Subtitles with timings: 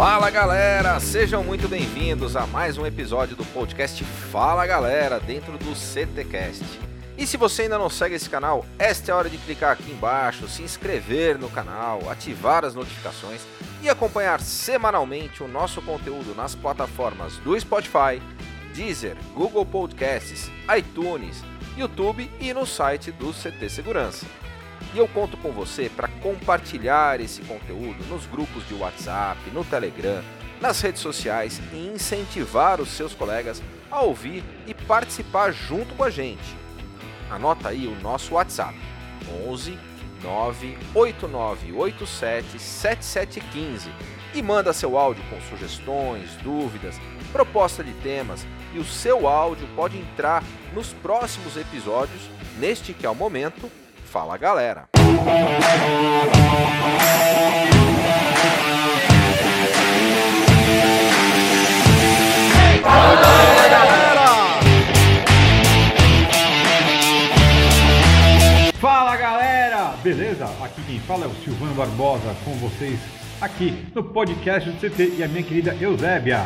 [0.00, 5.74] Fala galera, sejam muito bem-vindos a mais um episódio do podcast Fala Galera dentro do
[5.74, 6.64] CTcast.
[7.18, 9.92] E se você ainda não segue esse canal, esta é a hora de clicar aqui
[9.92, 13.42] embaixo, se inscrever no canal, ativar as notificações
[13.82, 18.22] e acompanhar semanalmente o nosso conteúdo nas plataformas do Spotify,
[18.74, 21.44] Deezer, Google Podcasts, iTunes,
[21.76, 24.24] YouTube e no site do CT Segurança.
[24.92, 30.20] E eu conto com você para compartilhar esse conteúdo nos grupos de WhatsApp, no Telegram,
[30.60, 36.10] nas redes sociais e incentivar os seus colegas a ouvir e participar junto com a
[36.10, 36.56] gente.
[37.30, 38.76] Anota aí o nosso WhatsApp:
[39.46, 39.78] 11
[40.22, 43.90] 98987 7715
[44.34, 47.00] e manda seu áudio com sugestões, dúvidas,
[47.32, 50.44] proposta de temas e o seu áudio pode entrar
[50.74, 53.70] nos próximos episódios, neste que é o momento
[54.10, 54.88] Fala galera!
[68.80, 69.94] Fala galera!
[70.02, 70.46] Beleza?
[70.60, 72.98] Aqui quem fala é o Silvano Barbosa com vocês
[73.40, 76.40] aqui no podcast do CT e a minha querida Eusébia.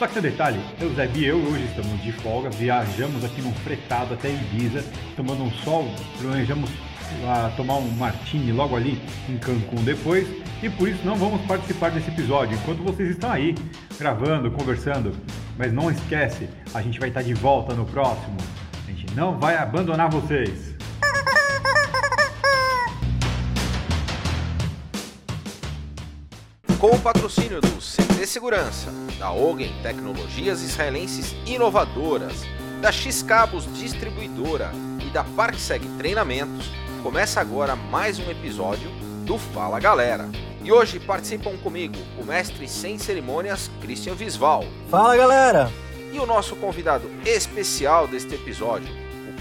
[0.00, 3.52] Só que tem um detalhe, Eusébio e eu hoje estamos de folga, viajamos aqui num
[3.52, 4.82] fretado até Ibiza,
[5.14, 10.26] tomando um sol, planejamos uh, tomar um martini logo ali em Cancún depois,
[10.62, 13.54] e por isso não vamos participar desse episódio, enquanto vocês estão aí
[13.98, 15.12] gravando, conversando.
[15.58, 18.38] Mas não esquece, a gente vai estar de volta no próximo.
[18.88, 20.79] A gente não vai abandonar vocês.
[26.80, 32.46] Com o patrocínio do CT Segurança, da Ogen Tecnologias Israelenses Inovadoras,
[32.80, 34.70] da X-Cabos Distribuidora
[35.06, 36.70] e da ParkSeg Treinamentos,
[37.02, 38.90] começa agora mais um episódio
[39.26, 40.26] do Fala Galera.
[40.64, 44.64] E hoje participam comigo o mestre sem cerimônias Christian Visval.
[44.88, 45.70] Fala galera!
[46.10, 48.88] E o nosso convidado especial deste episódio,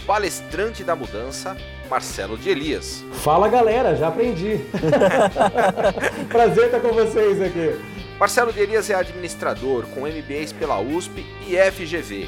[0.10, 1.56] palestrante da mudança,
[1.88, 3.06] Marcelo de Elias.
[3.22, 4.60] Fala galera, já aprendi.
[6.28, 7.80] Prazer estar com vocês aqui.
[8.20, 12.28] Marcelo de Elias é administrador com MBAs pela USP e FGV.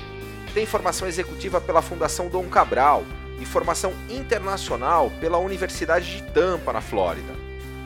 [0.54, 3.04] Tem formação executiva pela Fundação Dom Cabral
[3.40, 7.34] e formação internacional pela Universidade de Tampa, na Flórida.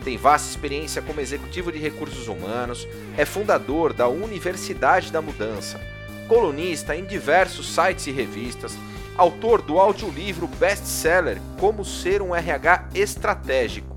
[0.04, 2.86] Tem vasta experiência como executivo de recursos humanos,
[3.18, 5.80] é fundador da Universidade da Mudança,
[6.28, 8.78] colunista em diversos sites e revistas,
[9.18, 13.96] autor do audiolivro best-seller Como Ser um RH Estratégico.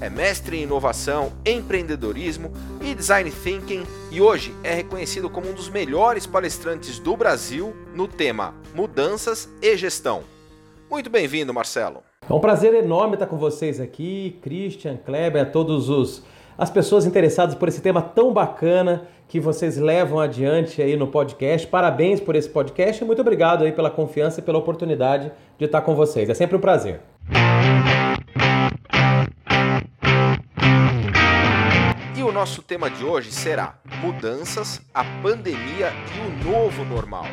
[0.00, 5.68] É mestre em inovação, empreendedorismo e design thinking e hoje é reconhecido como um dos
[5.68, 10.22] melhores palestrantes do Brasil no tema mudanças e gestão.
[10.90, 12.02] Muito bem-vindo, Marcelo.
[12.28, 16.22] É um prazer enorme estar com vocês aqui, Christian, Kleber, a todos os
[16.58, 21.66] as pessoas interessadas por esse tema tão bacana que vocês levam adiante aí no podcast.
[21.66, 25.82] Parabéns por esse podcast e muito obrigado aí pela confiança e pela oportunidade de estar
[25.82, 26.28] com vocês.
[26.30, 27.00] É sempre um prazer.
[32.16, 37.26] E o nosso tema de hoje será Mudanças, a pandemia e o novo normal.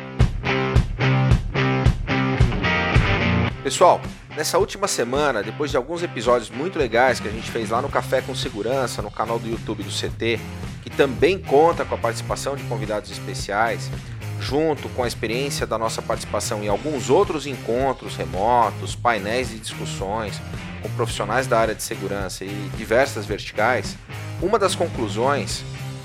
[3.62, 3.98] Pessoal,
[4.36, 7.88] Nessa última semana, depois de alguns episódios muito legais que a gente fez lá no
[7.88, 10.40] Café com Segurança, no canal do YouTube do CT,
[10.82, 13.88] que também conta com a participação de convidados especiais,
[14.40, 20.40] junto com a experiência da nossa participação em alguns outros encontros remotos, painéis de discussões
[20.82, 23.96] com profissionais da área de segurança e diversas verticais,
[24.42, 25.62] uma das conclusões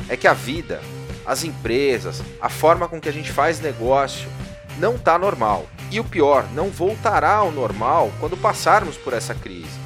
[0.07, 0.81] é que a vida,
[1.25, 4.29] as empresas, a forma com que a gente faz negócio
[4.77, 5.65] não está normal.
[5.91, 9.79] E o pior, não voltará ao normal quando passarmos por essa crise.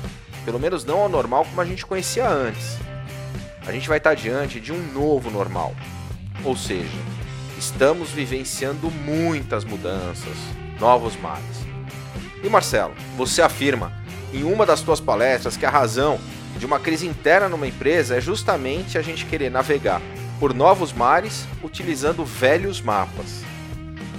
[0.44, 2.78] Pelo menos não ao normal como a gente conhecia antes.
[3.66, 5.74] A gente vai estar diante de um novo normal.
[6.44, 6.98] Ou seja,
[7.58, 10.36] estamos vivenciando muitas mudanças,
[10.78, 11.66] novos males.
[12.44, 13.94] E Marcelo, você afirma
[14.34, 16.20] em uma das suas palestras que a razão
[16.58, 20.02] de uma crise interna numa empresa é justamente a gente querer navegar
[20.38, 23.53] por novos mares utilizando velhos mapas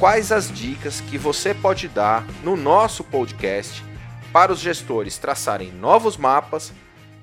[0.04, 3.82] quais as dicas que você pode dar no nosso podcast
[4.34, 6.74] para os gestores traçarem novos mapas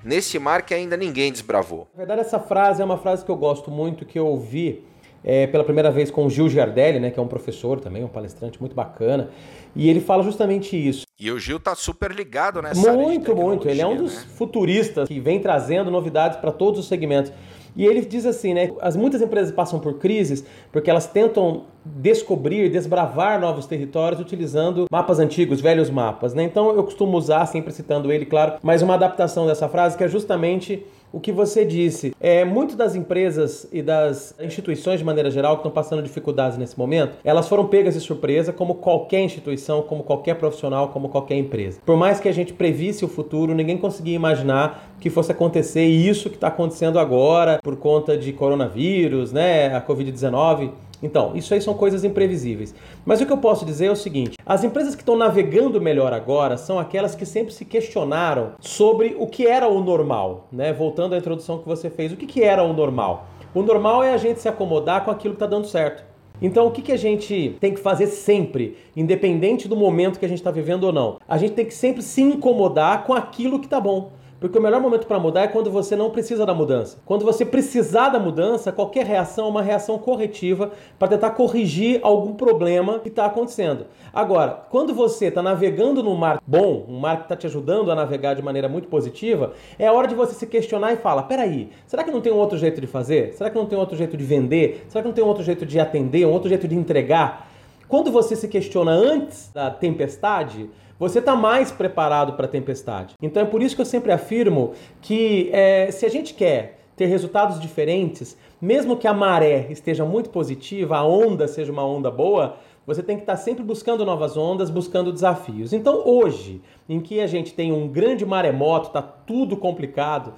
[0.03, 1.87] nesse mar que ainda ninguém desbravou.
[1.93, 4.83] Na verdade, essa frase é uma frase que eu gosto muito, que eu ouvi
[5.23, 8.07] é, pela primeira vez com o Gil Giardelli, né, que é um professor também, um
[8.07, 9.29] palestrante muito bacana,
[9.75, 11.05] e ele fala justamente isso.
[11.19, 13.69] E o Gil tá super ligado nessa Muito, muito.
[13.69, 14.23] Ele é um dos né?
[14.35, 17.31] futuristas que vem trazendo novidades para todos os segmentos.
[17.75, 18.71] E ele diz assim, né?
[18.81, 25.19] As muitas empresas passam por crises porque elas tentam descobrir, desbravar novos territórios utilizando mapas
[25.19, 26.43] antigos, velhos mapas, né?
[26.43, 30.07] Então eu costumo usar, sempre citando ele, claro, mas uma adaptação dessa frase que é
[30.07, 32.15] justamente o que você disse.
[32.19, 36.77] É, muito das empresas e das instituições, de maneira geral, que estão passando dificuldades nesse
[36.77, 41.79] momento, elas foram pegas de surpresa, como qualquer instituição, como qualquer profissional, como qualquer empresa.
[41.85, 46.29] Por mais que a gente previsse o futuro, ninguém conseguia imaginar que fosse acontecer isso
[46.29, 50.71] que está acontecendo agora, por conta de coronavírus, né, a Covid-19.
[51.01, 52.75] Então, isso aí são coisas imprevisíveis.
[53.05, 56.13] Mas o que eu posso dizer é o seguinte: as empresas que estão navegando melhor
[56.13, 60.71] agora são aquelas que sempre se questionaram sobre o que era o normal, né?
[60.71, 63.27] Voltando à introdução que você fez, o que, que era o normal?
[63.53, 66.11] O normal é a gente se acomodar com aquilo que está dando certo.
[66.41, 70.27] Então, o que, que a gente tem que fazer sempre, independente do momento que a
[70.27, 71.17] gente está vivendo ou não?
[71.27, 74.11] A gente tem que sempre se incomodar com aquilo que está bom.
[74.41, 76.97] Porque o melhor momento para mudar é quando você não precisa da mudança.
[77.05, 82.33] Quando você precisar da mudança, qualquer reação é uma reação corretiva para tentar corrigir algum
[82.33, 83.85] problema que está acontecendo.
[84.11, 87.95] Agora, quando você está navegando num mar bom, um mar que está te ajudando a
[87.95, 92.03] navegar de maneira muito positiva, é hora de você se questionar e falar: peraí, será
[92.03, 93.33] que não tem um outro jeito de fazer?
[93.33, 94.87] Será que não tem outro jeito de vender?
[94.89, 96.25] Será que não tem outro jeito de atender?
[96.25, 97.47] Um outro jeito de entregar?
[97.87, 100.67] Quando você se questiona antes da tempestade,
[101.01, 103.15] você está mais preparado para a tempestade.
[103.19, 107.07] Então é por isso que eu sempre afirmo que é, se a gente quer ter
[107.07, 112.57] resultados diferentes, mesmo que a maré esteja muito positiva, a onda seja uma onda boa,
[112.85, 115.73] você tem que estar tá sempre buscando novas ondas, buscando desafios.
[115.73, 120.35] Então hoje, em que a gente tem um grande maremoto, está tudo complicado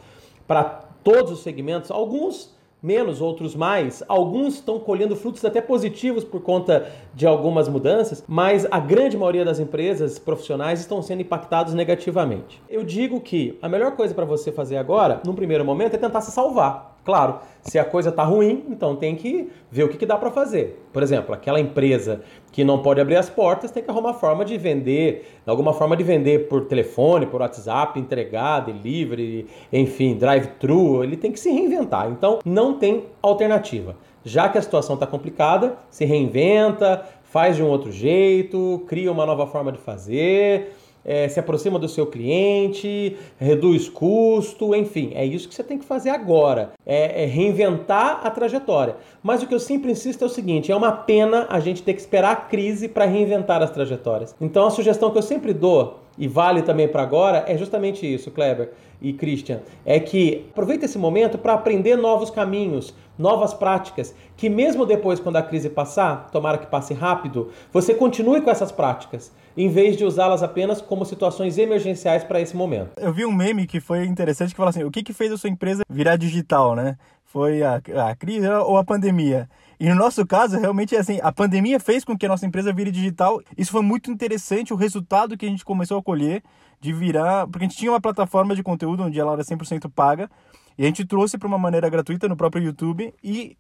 [0.48, 0.63] para
[1.04, 4.03] todos os segmentos, alguns menos, outros mais.
[4.09, 9.45] Alguns estão colhendo frutos até positivos por conta de algumas mudanças, mas a grande maioria
[9.45, 12.62] das empresas profissionais estão sendo impactados negativamente.
[12.69, 16.19] Eu digo que a melhor coisa para você fazer agora, num primeiro momento, é tentar
[16.19, 16.93] se salvar.
[17.03, 20.31] Claro, se a coisa está ruim, então tem que ver o que, que dá para
[20.31, 20.81] fazer.
[20.94, 22.21] Por exemplo, aquela empresa
[22.51, 26.03] que não pode abrir as portas tem que arrumar forma de vender, alguma forma de
[26.03, 31.03] vender por telefone, por WhatsApp, entregar, delivery, enfim, drive-thru.
[31.03, 32.09] Ele tem que se reinventar.
[32.09, 33.97] Então, não tem alternativa.
[34.23, 39.25] Já que a situação está complicada, se reinventa, faz de um outro jeito, cria uma
[39.25, 40.71] nova forma de fazer
[41.05, 45.85] é, se aproxima do seu cliente, reduz custo, enfim, é isso que você tem que
[45.85, 46.71] fazer agora.
[46.85, 48.95] É, é, reinventar a trajetória.
[49.21, 51.94] Mas o que eu sempre insisto é o seguinte: é uma pena a gente ter
[51.94, 54.35] que esperar a crise para reinventar as trajetórias.
[54.39, 58.31] Então a sugestão que eu sempre dou e vale também para agora é justamente isso,
[58.31, 58.71] Kleber
[59.01, 64.86] e Christian, é que aproveita esse momento para aprender novos caminhos, novas práticas, que mesmo
[64.86, 69.69] depois quando a crise passar, tomara que passe rápido, você continue com essas práticas em
[69.69, 72.92] vez de usá-las apenas como situações emergenciais para esse momento.
[72.98, 75.38] Eu vi um meme que foi interessante que fala assim: o que, que fez a
[75.38, 76.98] sua empresa virar digital, né?
[77.25, 77.75] Foi a,
[78.09, 79.50] a crise ou a pandemia?
[79.79, 82.71] E no nosso caso, realmente é assim, a pandemia fez com que a nossa empresa
[82.71, 83.41] vire digital.
[83.57, 86.43] Isso foi muito interessante, o resultado que a gente começou a colher
[86.79, 90.29] de virar, porque a gente tinha uma plataforma de conteúdo onde ela era 100% paga,
[90.77, 93.57] e a gente trouxe para uma maneira gratuita no próprio YouTube e,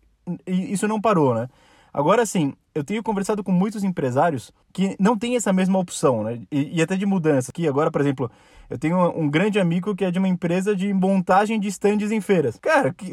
[0.47, 1.47] e isso não parou, né?
[1.93, 6.41] Agora sim, eu tenho conversado com muitos empresários que não têm essa mesma opção, né?
[6.51, 7.51] E, e até de mudança.
[7.51, 8.31] Que agora, por exemplo,
[8.67, 12.19] eu tenho um, grande amigo que é de uma empresa de montagem de estandes em
[12.19, 12.57] feiras.
[12.59, 13.11] Cara, que,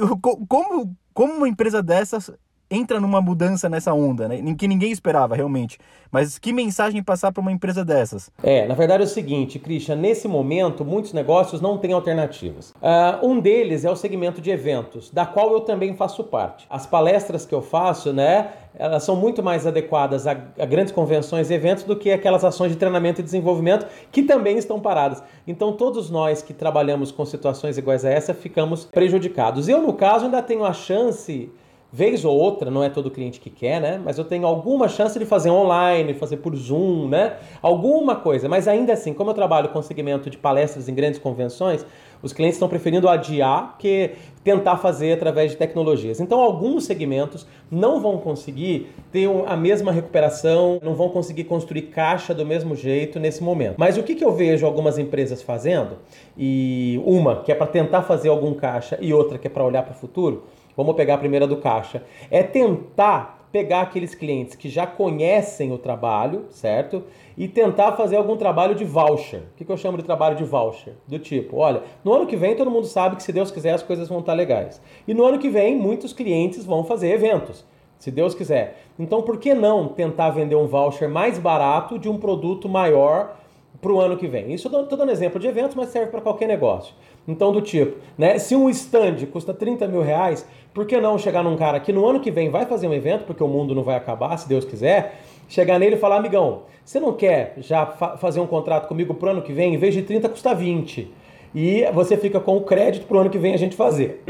[0.49, 2.33] como, como uma empresa dessas
[2.71, 4.41] entra numa mudança nessa onda, né?
[4.57, 5.79] Que ninguém esperava realmente.
[6.11, 8.31] Mas que mensagem passar para uma empresa dessas?
[8.43, 12.71] É, na verdade é o seguinte, Christian, nesse momento muitos negócios não têm alternativas.
[12.71, 16.67] Uh, um deles é o segmento de eventos, da qual eu também faço parte.
[16.69, 21.51] As palestras que eu faço, né, elas são muito mais adequadas a, a grandes convenções
[21.51, 25.23] e eventos do que aquelas ações de treinamento e desenvolvimento que também estão paradas.
[25.47, 29.69] Então todos nós que trabalhamos com situações iguais a essa ficamos prejudicados.
[29.69, 31.51] Eu, no caso, ainda tenho a chance
[31.93, 34.01] Vez ou outra, não é todo cliente que quer, né?
[34.05, 37.37] Mas eu tenho alguma chance de fazer online, fazer por Zoom, né?
[37.61, 38.49] Alguma coisa.
[38.49, 41.85] Mas ainda assim, como eu trabalho com segmento de palestras em grandes convenções,
[42.23, 44.13] os clientes estão preferindo adiar que
[44.45, 46.21] tentar fazer através de tecnologias.
[46.21, 52.33] Então, alguns segmentos não vão conseguir ter a mesma recuperação, não vão conseguir construir caixa
[52.33, 53.77] do mesmo jeito nesse momento.
[53.79, 55.99] Mas o que, que eu vejo algumas empresas fazendo,
[56.37, 59.83] e uma que é para tentar fazer algum caixa e outra que é para olhar
[59.83, 60.45] para o futuro,
[60.81, 62.03] Vamos pegar a primeira do caixa.
[62.31, 67.05] É tentar pegar aqueles clientes que já conhecem o trabalho, certo?
[67.37, 69.43] E tentar fazer algum trabalho de voucher.
[69.53, 70.95] O que eu chamo de trabalho de voucher?
[71.07, 73.83] Do tipo, olha, no ano que vem todo mundo sabe que se Deus quiser as
[73.83, 74.81] coisas vão estar legais.
[75.07, 77.63] E no ano que vem muitos clientes vão fazer eventos,
[77.99, 78.85] se Deus quiser.
[78.99, 83.37] Então por que não tentar vender um voucher mais barato de um produto maior
[83.81, 84.53] para o ano que vem.
[84.53, 86.95] Isso eu estou dando exemplo de eventos, mas serve para qualquer negócio.
[87.31, 91.43] Então, do tipo, né, se um stand custa 30 mil reais, por que não chegar
[91.43, 93.83] num cara que no ano que vem vai fazer um evento, porque o mundo não
[93.83, 98.17] vai acabar, se Deus quiser, chegar nele e falar, amigão, você não quer já fa
[98.17, 101.11] fazer um contrato comigo pro ano que vem, em vez de 30 custa 20?
[101.55, 104.23] E você fica com o crédito pro ano que vem a gente fazer.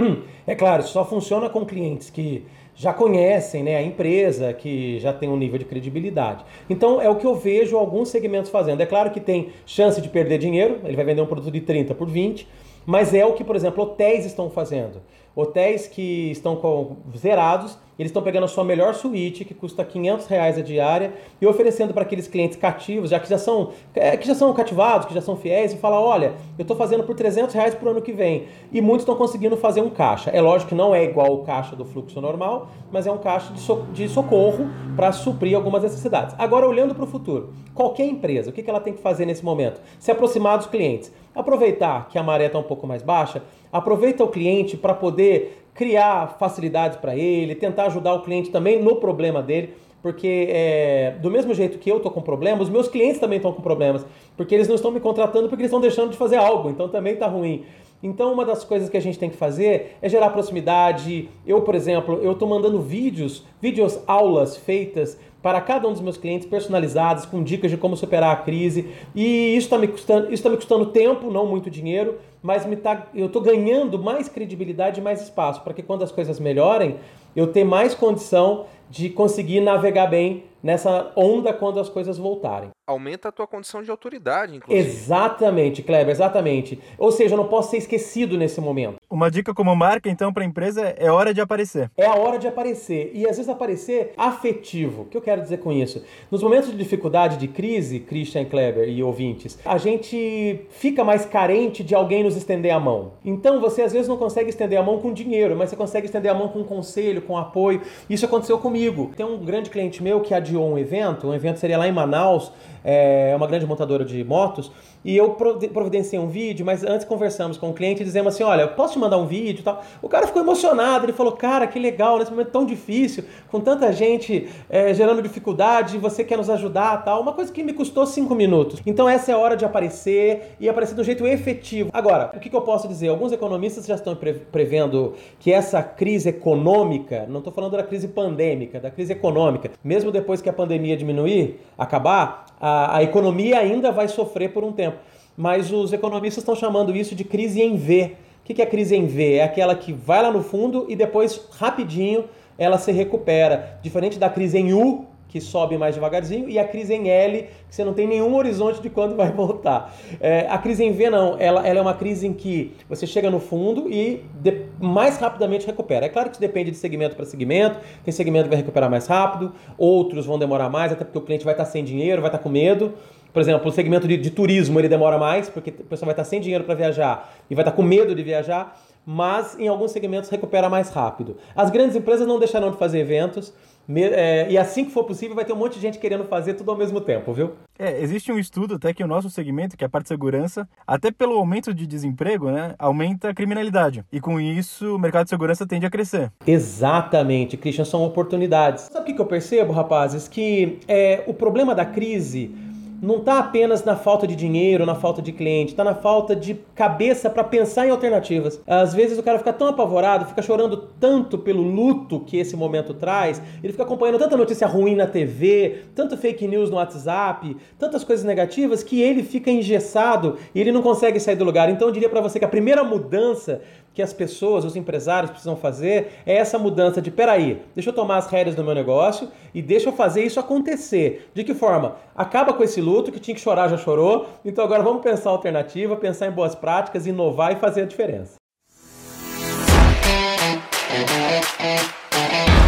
[0.47, 5.13] É claro, isso só funciona com clientes que já conhecem né, a empresa, que já
[5.13, 6.45] tem um nível de credibilidade.
[6.69, 8.81] Então é o que eu vejo alguns segmentos fazendo.
[8.81, 11.95] É claro que tem chance de perder dinheiro, ele vai vender um produto de 30
[11.95, 12.49] por 20,
[12.87, 15.03] mas é o que, por exemplo, hotéis estão fazendo.
[15.35, 20.27] Hotéis que estão com, zerados, eles estão pegando a sua melhor suíte, que custa 500
[20.27, 24.27] reais a diária, e oferecendo para aqueles clientes cativos, já que já são, é, que
[24.27, 27.55] já são cativados, que já são fiéis, e falar, olha, eu estou fazendo por 300
[27.55, 28.47] reais por ano que vem.
[28.73, 30.31] E muitos estão conseguindo fazer um caixa.
[30.31, 33.53] É lógico que não é igual o caixa do fluxo normal, mas é um caixa
[33.53, 36.35] de, so, de socorro para suprir algumas necessidades.
[36.39, 39.45] Agora, olhando para o futuro, qualquer empresa, o que, que ela tem que fazer nesse
[39.45, 39.81] momento?
[39.99, 41.13] Se aproximar dos clientes.
[41.35, 46.37] Aproveitar que a maré está um pouco mais baixa, aproveita o cliente para poder criar
[46.39, 51.55] facilidades para ele, tentar ajudar o cliente também no problema dele, porque é, do mesmo
[51.55, 54.05] jeito que eu estou com problemas, os meus clientes também estão com problemas,
[54.37, 57.15] porque eles não estão me contratando porque eles estão deixando de fazer algo, então também
[57.15, 57.65] está ruim.
[58.03, 61.29] Então, uma das coisas que a gente tem que fazer é gerar proximidade.
[61.47, 66.17] Eu, por exemplo, eu estou mandando vídeos, vídeos aulas feitas para cada um dos meus
[66.17, 68.89] clientes, personalizadas, com dicas de como superar a crise.
[69.15, 72.77] E isso está me custando, isso tá me custando tempo, não muito dinheiro, mas me
[72.77, 76.97] tá, eu estou ganhando mais credibilidade e mais espaço para que quando as coisas melhorem,
[77.37, 82.71] eu tenha mais condição de conseguir navegar bem nessa onda quando as coisas voltarem.
[82.87, 84.89] Aumenta a tua condição de autoridade, inclusive.
[84.89, 86.81] Exatamente, Kleber, exatamente.
[86.99, 88.97] Ou seja, eu não posso ser esquecido nesse momento.
[89.09, 91.91] Uma dica como marca, então, para a empresa é hora de aparecer.
[91.97, 93.13] É a hora de aparecer.
[93.15, 95.03] E às vezes aparecer afetivo.
[95.03, 96.05] O que eu quero dizer com isso?
[96.31, 101.85] Nos momentos de dificuldade, de crise, Christian Kleber e ouvintes, a gente fica mais carente
[101.85, 103.13] de alguém nos estender a mão.
[103.25, 106.31] Então você às vezes não consegue estender a mão com dinheiro, mas você consegue estender
[106.31, 107.83] a mão com conselho, com apoio.
[108.09, 109.13] Isso aconteceu comigo.
[109.17, 112.53] Tem um grande cliente meu que adiou um evento, um evento seria lá em Manaus,
[112.85, 114.71] é uma grande montadora de motos,
[115.05, 118.69] e eu providenciei um vídeo, mas antes conversamos com o cliente e dizemos assim: olha,
[118.69, 119.83] posso te mandar um vídeo tal?
[120.03, 123.93] O cara ficou emocionado, ele falou: cara, que legal, nesse momento tão difícil, com tanta
[123.93, 127.21] gente é, gerando dificuldade, você quer nos ajudar tal.
[127.21, 128.81] Uma coisa que me custou cinco minutos.
[128.85, 131.91] Então essa é a hora de aparecer e aparecer de um jeito efetivo.
[131.93, 133.09] Agora, o que, que eu posso dizer?
[133.09, 134.17] Alguns economistas já estão
[134.53, 140.11] prevendo que essa crise econômica, não estou falando da crise pandêmica, da crise econômica, mesmo
[140.11, 144.99] depois que a pandemia diminuir, acabar, a, a economia ainda vai sofrer por um tempo.
[145.37, 148.17] Mas os economistas estão chamando isso de crise em V.
[148.43, 149.37] O que é crise em V?
[149.37, 152.25] É aquela que vai lá no fundo e depois, rapidinho,
[152.59, 153.79] ela se recupera.
[153.83, 157.75] Diferente da crise em U, que sobe mais devagarzinho, e a crise em L, que
[157.75, 159.95] você não tem nenhum horizonte de quando vai voltar.
[160.21, 163.31] É, a crise em V não, ela, ela, é uma crise em que você chega
[163.31, 166.07] no fundo e de, mais rapidamente recupera.
[166.07, 169.53] É claro que depende de segmento para segmento, tem segmento que vai recuperar mais rápido,
[169.79, 172.49] outros vão demorar mais, até porque o cliente vai estar sem dinheiro, vai estar com
[172.49, 172.95] medo.
[173.33, 176.25] Por exemplo, o segmento de, de turismo ele demora mais, porque o pessoal vai estar
[176.25, 180.29] sem dinheiro para viajar e vai estar com medo de viajar, mas em alguns segmentos
[180.29, 181.37] recupera mais rápido.
[181.55, 183.53] As grandes empresas não deixarão de fazer eventos,
[183.89, 186.71] é, e assim que for possível, vai ter um monte de gente querendo fazer tudo
[186.71, 187.53] ao mesmo tempo, viu?
[187.79, 190.69] É, existe um estudo até que o nosso segmento, que é a parte de segurança,
[190.87, 194.05] até pelo aumento de desemprego, né, aumenta a criminalidade.
[194.13, 196.31] E com isso, o mercado de segurança tende a crescer.
[196.47, 198.85] Exatamente, Christian, são oportunidades.
[198.85, 200.29] Sabe o que eu percebo, rapazes?
[200.29, 202.55] Que é, o problema da crise
[203.03, 206.55] não está apenas na falta de dinheiro, na falta de cliente, está na falta de
[206.75, 208.61] cabeça para pensar em alternativas.
[208.67, 212.93] Às vezes o cara fica tão apavorado, fica chorando tanto pelo luto que esse momento
[212.93, 218.05] traz, ele fica acompanhando tanta notícia ruim na TV, tanto fake news no WhatsApp, tantas
[218.05, 221.71] coisas negativas que ele fica engessado e ele não consegue sair do lugar.
[221.71, 225.57] Então eu diria para você que a primeira mudança que as pessoas, os empresários precisam
[225.57, 229.61] fazer é essa mudança de peraí, deixa eu tomar as rédeas do meu negócio e
[229.61, 231.29] deixa eu fazer isso acontecer.
[231.35, 231.97] De que forma?
[232.15, 234.29] Acaba com esse luto que tinha que chorar, já chorou.
[234.45, 238.35] Então agora vamos pensar alternativa, pensar em boas práticas, inovar e fazer a diferença.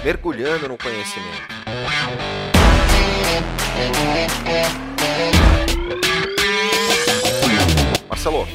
[0.05, 1.63] Mergulhando no conhecimento.
[8.09, 8.47] Marcelo,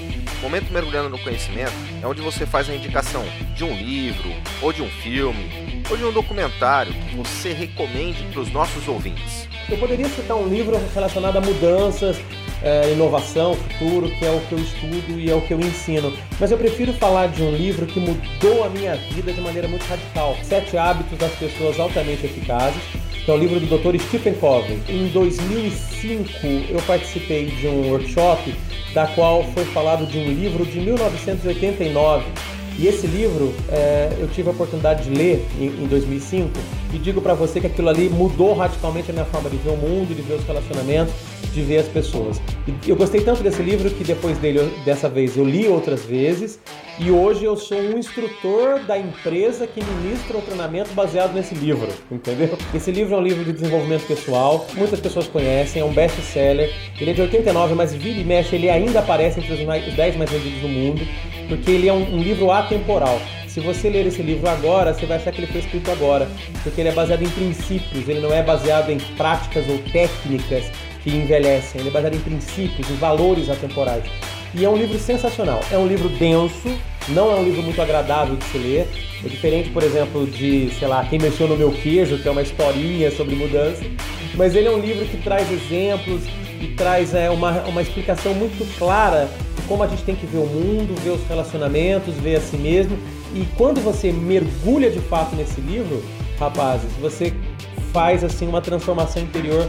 [0.47, 3.21] Momento Mergulhando no Conhecimento é onde você faz a indicação
[3.53, 4.29] de um livro,
[4.61, 9.45] ou de um filme, ou de um documentário que você recomende para os nossos ouvintes.
[9.69, 12.15] Eu poderia citar um livro relacionado a mudanças,
[12.63, 16.17] é, inovação, futuro, que é o que eu estudo e é o que eu ensino.
[16.39, 19.83] Mas eu prefiro falar de um livro que mudou a minha vida de maneira muito
[19.83, 20.37] radical.
[20.43, 22.81] Sete Hábitos das Pessoas Altamente Eficazes
[23.27, 23.99] que é o livro do Dr.
[23.99, 24.79] Stephen Covey.
[24.87, 26.29] Em 2005
[26.69, 28.55] eu participei de um workshop
[28.93, 32.23] da qual foi falado de um livro de 1989
[32.79, 36.51] e esse livro é, eu tive a oportunidade de ler em, em 2005
[36.93, 39.75] e digo para você que aquilo ali mudou radicalmente a minha forma de ver o
[39.75, 41.13] mundo, de ver os relacionamentos,
[41.53, 42.39] de ver as pessoas.
[42.65, 46.59] E eu gostei tanto desse livro que depois dele, dessa vez, eu li outras vezes
[46.99, 51.87] e hoje eu sou um instrutor da empresa que ministra o treinamento baseado nesse livro,
[52.11, 52.57] entendeu?
[52.73, 56.73] Esse livro é um livro de desenvolvimento pessoal, muitas pessoas conhecem, é um best-seller.
[56.99, 59.93] Ele é de 89, mas vira e mexe, ele ainda aparece entre os, mais, os
[59.93, 61.05] 10 mais vendidos do mundo
[61.47, 63.19] porque ele é um, um livro atemporal.
[63.47, 66.27] Se você ler esse livro agora, você vai achar que ele foi escrito agora,
[66.61, 70.65] porque ele é baseado em princípios, ele não é baseado em práticas ou técnicas
[71.03, 74.03] que envelhecem, ele é baseado em princípios, em valores atemporais.
[74.53, 75.59] E é um livro sensacional.
[75.71, 76.69] É um livro denso,
[77.09, 78.87] não é um livro muito agradável de se ler.
[79.23, 82.41] É diferente, por exemplo, de, sei lá, Quem Mexeu no Meu Queijo, que é uma
[82.41, 83.83] historinha sobre mudança.
[84.35, 86.23] Mas ele é um livro que traz exemplos
[86.61, 89.29] e traz é, uma, uma explicação muito clara
[89.67, 92.97] como a gente tem que ver o mundo, ver os relacionamentos, ver a si mesmo.
[93.35, 96.03] E quando você mergulha de fato nesse livro,
[96.39, 97.33] rapazes, você
[97.91, 99.67] faz assim uma transformação interior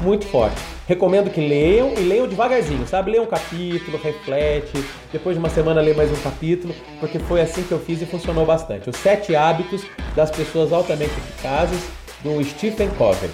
[0.00, 0.60] muito forte.
[0.86, 3.12] Recomendo que leiam e leiam devagarzinho, sabe?
[3.12, 7.62] Leia um capítulo, reflete, depois de uma semana lê mais um capítulo, porque foi assim
[7.62, 8.90] que eu fiz e funcionou bastante.
[8.90, 9.84] Os sete hábitos
[10.16, 11.80] das pessoas altamente eficazes
[12.22, 13.30] do Stephen Covey.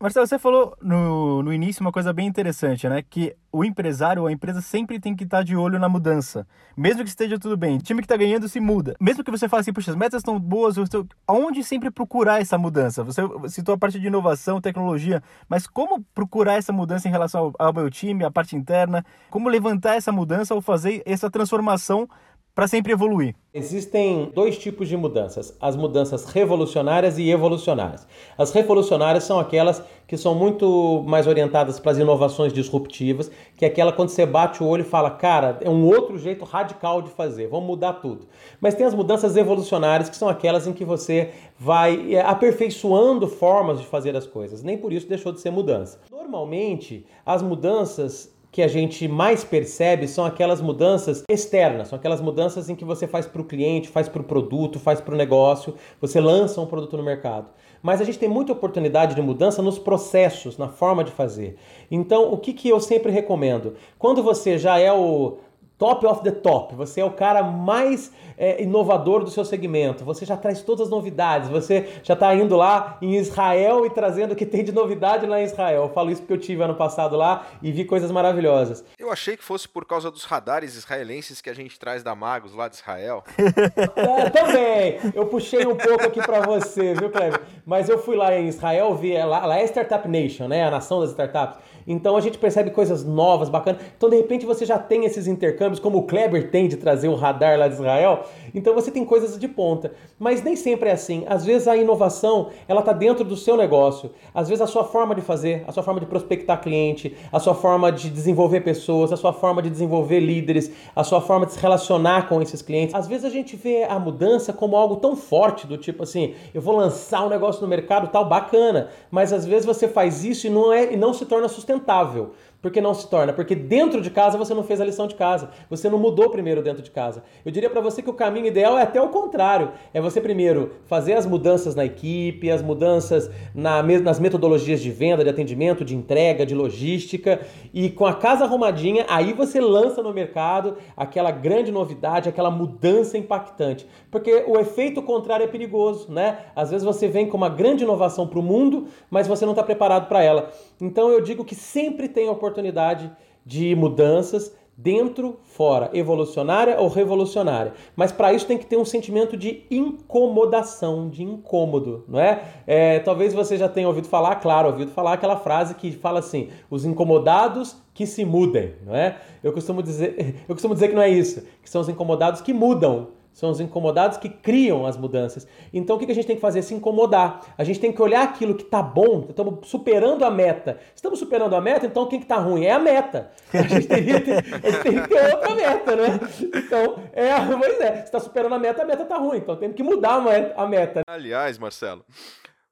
[0.00, 3.02] Marcelo, você falou no, no início uma coisa bem interessante, né?
[3.02, 6.46] Que o empresário ou a empresa sempre tem que estar de olho na mudança.
[6.76, 7.78] Mesmo que esteja tudo bem.
[7.78, 8.94] O time que está ganhando se muda.
[9.00, 11.04] Mesmo que você fale assim, puxa, as metas estão boas, estou...
[11.26, 13.02] aonde sempre procurar essa mudança?
[13.02, 17.66] Você citou a parte de inovação, tecnologia, mas como procurar essa mudança em relação ao,
[17.66, 19.04] ao meu time, a parte interna?
[19.30, 22.08] Como levantar essa mudança ou fazer essa transformação
[22.58, 23.36] para sempre evoluir?
[23.54, 28.04] Existem dois tipos de mudanças: as mudanças revolucionárias e evolucionárias.
[28.36, 33.68] As revolucionárias são aquelas que são muito mais orientadas para as inovações disruptivas, que é
[33.68, 37.10] aquela quando você bate o olho e fala, cara, é um outro jeito radical de
[37.10, 38.26] fazer, vamos mudar tudo.
[38.60, 43.78] Mas tem as mudanças evolucionárias, que são aquelas em que você vai é, aperfeiçoando formas
[43.78, 44.64] de fazer as coisas.
[44.64, 46.00] Nem por isso deixou de ser mudança.
[46.10, 52.68] Normalmente, as mudanças que a gente mais percebe são aquelas mudanças externas, são aquelas mudanças
[52.68, 55.76] em que você faz para o cliente, faz para o produto, faz para o negócio,
[56.00, 57.46] você lança um produto no mercado.
[57.80, 61.56] Mas a gente tem muita oportunidade de mudança nos processos, na forma de fazer.
[61.88, 63.76] Então, o que, que eu sempre recomendo?
[63.96, 65.38] Quando você já é o
[65.78, 70.26] top of the top, você é o cara mais é, inovador do seu segmento, você
[70.26, 74.36] já traz todas as novidades, você já está indo lá em Israel e trazendo o
[74.36, 75.82] que tem de novidade lá em Israel.
[75.84, 78.84] Eu falo isso porque eu tive ano passado lá e vi coisas maravilhosas.
[78.98, 82.54] Eu achei que fosse por causa dos radares israelenses que a gente traz da Magos
[82.54, 83.22] lá de Israel.
[83.96, 87.40] É, também, eu puxei um pouco aqui para você, viu, Cleber?
[87.66, 91.00] Mas eu fui lá em Israel, vi, lá, lá é Startup Nation, né, a nação
[91.00, 91.58] das startups.
[91.88, 93.80] Então a gente percebe coisas novas, bacanas.
[93.96, 97.14] Então de repente você já tem esses intercâmbios, como o Kleber tem de trazer o
[97.14, 98.24] radar lá de Israel.
[98.54, 99.92] Então você tem coisas de ponta.
[100.18, 101.24] Mas nem sempre é assim.
[101.26, 104.10] Às vezes a inovação ela está dentro do seu negócio.
[104.34, 107.54] Às vezes a sua forma de fazer, a sua forma de prospectar cliente, a sua
[107.54, 111.58] forma de desenvolver pessoas, a sua forma de desenvolver líderes, a sua forma de se
[111.60, 112.94] relacionar com esses clientes.
[112.94, 116.60] Às vezes a gente vê a mudança como algo tão forte do tipo assim, eu
[116.60, 120.50] vou lançar um negócio no mercado tal bacana, mas às vezes você faz isso e
[120.50, 122.32] não é e não se torna sustentável sustentável.
[122.60, 123.32] Por que não se torna?
[123.32, 125.50] Porque dentro de casa você não fez a lição de casa.
[125.70, 127.22] Você não mudou primeiro dentro de casa.
[127.44, 129.70] Eu diria para você que o caminho ideal é até o contrário.
[129.94, 135.22] É você primeiro fazer as mudanças na equipe, as mudanças na, nas metodologias de venda,
[135.22, 137.40] de atendimento, de entrega, de logística.
[137.72, 143.16] E com a casa arrumadinha, aí você lança no mercado aquela grande novidade, aquela mudança
[143.16, 143.86] impactante.
[144.10, 146.38] Porque o efeito contrário é perigoso, né?
[146.56, 149.62] Às vezes você vem com uma grande inovação para o mundo, mas você não está
[149.62, 150.50] preparado para ela.
[150.80, 153.10] Então eu digo que sempre tem oportunidade
[153.44, 157.72] de mudanças dentro, fora, evolucionária ou revolucionária.
[157.96, 162.44] Mas para isso tem que ter um sentimento de incomodação, de incômodo, não é?
[162.64, 163.00] é?
[163.00, 166.84] Talvez você já tenha ouvido falar, claro, ouvido falar aquela frase que fala assim: os
[166.84, 169.16] incomodados que se mudem, não é?
[169.42, 172.52] Eu costumo dizer, eu costumo dizer que não é isso, que são os incomodados que
[172.52, 175.46] mudam são os incomodados que criam as mudanças.
[175.72, 176.60] Então o que a gente tem que fazer?
[176.60, 177.54] Se incomodar.
[177.56, 180.80] A gente tem que olhar aquilo que está bom, estamos superando a meta.
[180.92, 182.64] Estamos superando a meta, então quem que está ruim?
[182.64, 183.30] É a meta.
[183.54, 186.20] A gente teria, que ter outra meta, né?
[186.52, 189.38] Então, é, pois é, se está superando a meta, a meta está ruim.
[189.38, 190.20] Então temos que mudar
[190.56, 191.02] a meta.
[191.06, 192.04] Aliás, Marcelo,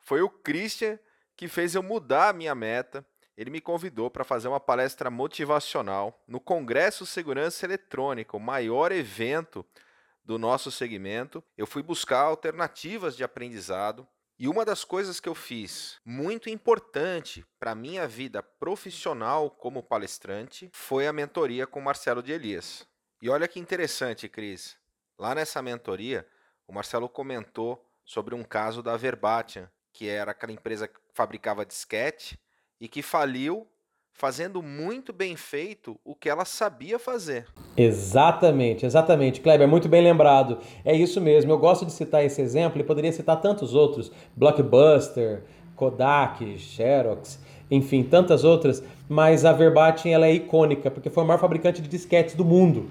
[0.01, 0.99] foi o Christian
[1.37, 6.19] que fez eu mudar a minha meta ele me convidou para fazer uma palestra motivacional
[6.27, 9.65] no Congresso Segurança Eletrônica, o maior evento
[10.27, 11.43] do nosso segmento.
[11.57, 14.07] Eu fui buscar alternativas de aprendizado
[14.39, 19.83] e uma das coisas que eu fiz muito importante para a minha vida profissional como
[19.83, 22.87] palestrante foi a mentoria com Marcelo de Elias.
[23.23, 24.77] E olha que interessante, Cris.
[25.19, 26.29] Lá nessa mentoria,
[26.67, 32.39] o Marcelo comentou sobre um caso da Verbatian, que era aquela empresa que fabricava disquete
[32.79, 33.67] e que faliu
[34.17, 37.47] fazendo muito bem feito o que ela sabia fazer.
[37.77, 39.43] Exatamente, exatamente.
[39.43, 40.59] Kleber, muito bem lembrado.
[40.85, 41.53] É isso mesmo.
[41.53, 45.43] Eu gosto de citar esse exemplo e poderia citar tantos outros: Blockbuster,
[45.77, 47.39] Kodak, Xerox,
[47.71, 48.83] enfim, tantas outras.
[49.09, 52.89] Mas a Verbatim ela é icônica porque foi o maior fabricante de disquetes do mundo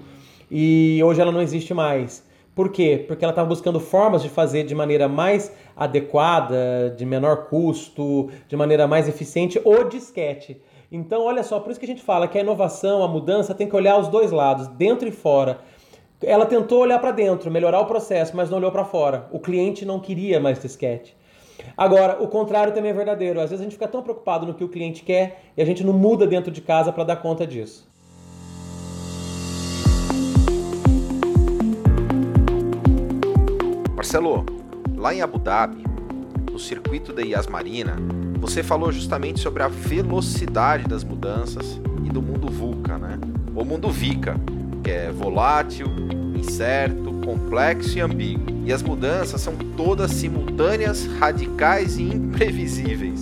[0.50, 2.24] e hoje ela não existe mais.
[2.54, 3.04] Por quê?
[3.06, 8.56] Porque ela estava buscando formas de fazer de maneira mais adequada, de menor custo, de
[8.56, 10.58] maneira mais eficiente o disquete.
[10.90, 13.68] Então, olha só, por isso que a gente fala que a inovação, a mudança tem
[13.68, 15.60] que olhar os dois lados, dentro e fora.
[16.22, 19.28] Ela tentou olhar para dentro, melhorar o processo, mas não olhou para fora.
[19.32, 21.16] O cliente não queria mais disquete.
[21.76, 23.40] Agora, o contrário também é verdadeiro.
[23.40, 25.84] Às vezes a gente fica tão preocupado no que o cliente quer e a gente
[25.84, 27.88] não muda dentro de casa para dar conta disso.
[33.94, 34.44] Marcelo,
[34.96, 35.85] lá em Abu Dhabi,
[36.56, 37.96] no circuito da Yas Marina,
[38.40, 43.18] você falou justamente sobre a velocidade das mudanças e do mundo VUCA, né?
[43.54, 44.40] Ou mundo VICA,
[44.82, 45.86] que é volátil,
[46.34, 48.46] incerto, complexo e ambíguo.
[48.64, 53.20] E as mudanças são todas simultâneas, radicais e imprevisíveis.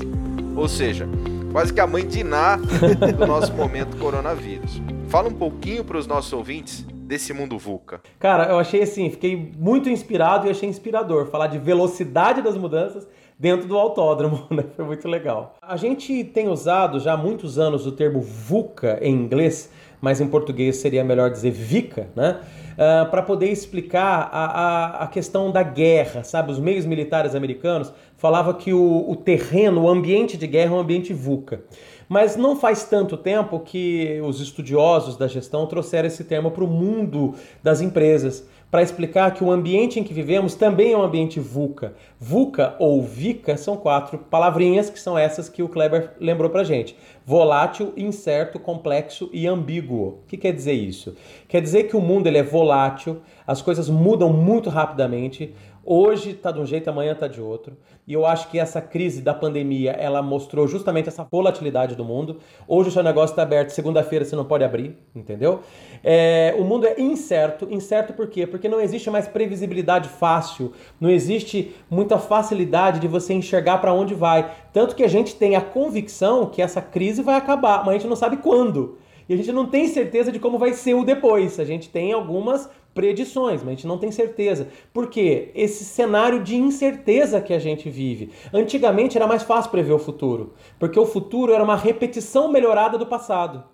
[0.55, 1.09] Ou seja,
[1.51, 4.81] quase que a mãe de do nosso momento coronavírus.
[5.09, 8.01] Fala um pouquinho para os nossos ouvintes desse mundo VUCA?
[8.21, 13.09] Cara, eu achei assim, fiquei muito inspirado e achei inspirador falar de velocidade das mudanças
[13.39, 14.65] dentro do autódromo, né?
[14.77, 15.57] Foi muito legal.
[15.63, 19.71] A gente tem usado já há muitos anos o termo VUCA em inglês,
[20.01, 22.41] mas em português seria melhor dizer VICA, né?
[22.75, 26.51] Uh, ah, para poder explicar a, a, a, questão da guerra, sabe?
[26.51, 30.81] Os meios militares americanos falavam que o, o terreno, o ambiente de guerra é um
[30.81, 31.63] ambiente VUCA.
[32.09, 36.67] Mas não faz tanto tempo que os estudiosos da gestão trouxeram esse termo para o
[36.67, 41.39] mundo das empresas, para explicar que o ambiente em que vivemos também é um ambiente
[41.39, 41.95] VUCA.
[42.19, 46.97] VUCA ou VICA são quatro palavrinhas que são essas que o Kleber lembrou para gente.
[47.25, 50.09] Volátil, incerto, complexo e ambíguo.
[50.09, 51.15] O que quer dizer isso?
[51.49, 55.55] Quer dizer que o mundo ele é volátil, as coisas mudam muito rapidamente,
[55.87, 57.77] Hoje está de um jeito, amanhã está de outro.
[58.07, 62.39] E eu acho que essa crise da pandemia, ela mostrou justamente essa volatilidade do mundo.
[62.67, 65.61] Hoje o seu negócio está aberto, segunda-feira você não pode abrir, entendeu?
[66.03, 67.69] É, o mundo é incerto.
[67.71, 68.47] Incerto por quê?
[68.47, 74.15] Porque não existe mais previsibilidade fácil, não existe muita facilidade de você enxergar para onde
[74.15, 74.51] vai.
[74.73, 78.09] Tanto que a gente tem a convicção que essa crise vai acabar, mas a gente
[78.09, 78.97] não sabe quando.
[79.29, 81.59] E a gente não tem certeza de como vai ser o depois.
[81.59, 84.69] A gente tem algumas predições, mas a gente não tem certeza.
[84.93, 85.51] Por quê?
[85.55, 88.31] Esse cenário de incerteza que a gente vive.
[88.53, 93.07] Antigamente era mais fácil prever o futuro, porque o futuro era uma repetição melhorada do
[93.07, 93.65] passado.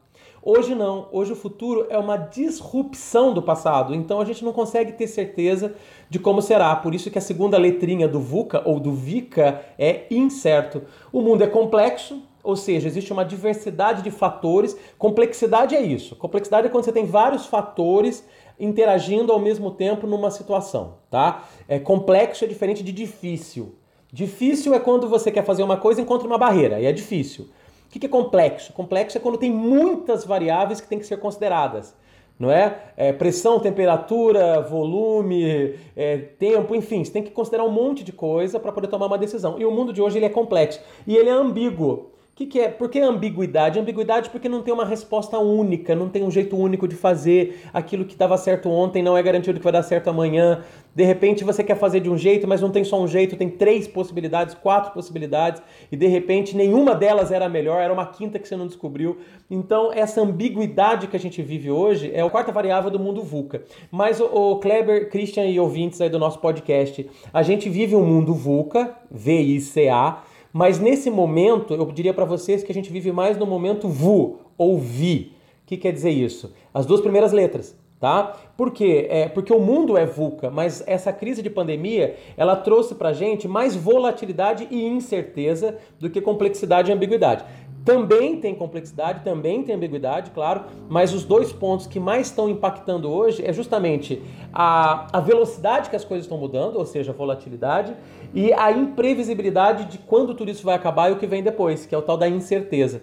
[0.42, 4.92] Hoje não, hoje o futuro é uma disrupção do passado, então a gente não consegue
[4.92, 5.74] ter certeza
[6.08, 6.74] de como será.
[6.76, 10.80] Por isso que a segunda letrinha do VUCA ou do VICA é incerto.
[11.12, 14.74] O mundo é complexo, ou seja, existe uma diversidade de fatores.
[14.96, 16.16] Complexidade é isso.
[16.16, 18.26] Complexidade é quando você tem vários fatores
[18.60, 21.48] interagindo ao mesmo tempo numa situação, tá?
[21.66, 23.74] É complexo é diferente de difícil.
[24.12, 27.48] Difícil é quando você quer fazer uma coisa e encontra uma barreira, e é difícil.
[27.86, 28.72] O que é complexo?
[28.72, 31.94] Complexo é quando tem muitas variáveis que têm que ser consideradas.
[32.38, 32.78] Não é?
[32.96, 38.58] é pressão, temperatura, volume, é, tempo, enfim, você tem que considerar um monte de coisa
[38.58, 39.58] para poder tomar uma decisão.
[39.58, 42.68] E o mundo de hoje ele é complexo e ele é ambíguo que, que é?
[42.68, 43.78] Por que ambiguidade?
[43.78, 48.04] Ambiguidade porque não tem uma resposta única, não tem um jeito único de fazer aquilo
[48.04, 50.64] que dava certo ontem, não é garantido que vai dar certo amanhã.
[50.94, 53.50] De repente você quer fazer de um jeito, mas não tem só um jeito, tem
[53.50, 58.48] três possibilidades, quatro possibilidades, e de repente nenhuma delas era melhor, era uma quinta que
[58.48, 59.18] você não descobriu.
[59.50, 63.62] Então, essa ambiguidade que a gente vive hoje é a quarta variável do mundo VUCA.
[63.90, 68.04] Mas o, o Kleber, Christian e ouvintes aí do nosso podcast, a gente vive um
[68.04, 73.36] mundo VUCA, V-I-C-A, mas nesse momento, eu diria para vocês que a gente vive mais
[73.36, 75.32] no momento VU ou VI.
[75.62, 76.52] O que quer dizer isso?
[76.74, 78.36] As duas primeiras letras, tá?
[78.56, 79.06] Por quê?
[79.08, 83.46] É, porque o mundo é VUCA, mas essa crise de pandemia, ela trouxe pra gente
[83.46, 87.44] mais volatilidade e incerteza do que complexidade e ambiguidade.
[87.84, 93.10] Também tem complexidade, também tem ambiguidade, claro, mas os dois pontos que mais estão impactando
[93.10, 97.96] hoje é justamente a, a velocidade que as coisas estão mudando, ou seja, a volatilidade,
[98.34, 101.94] e a imprevisibilidade de quando tudo isso vai acabar e o que vem depois, que
[101.94, 103.02] é o tal da incerteza.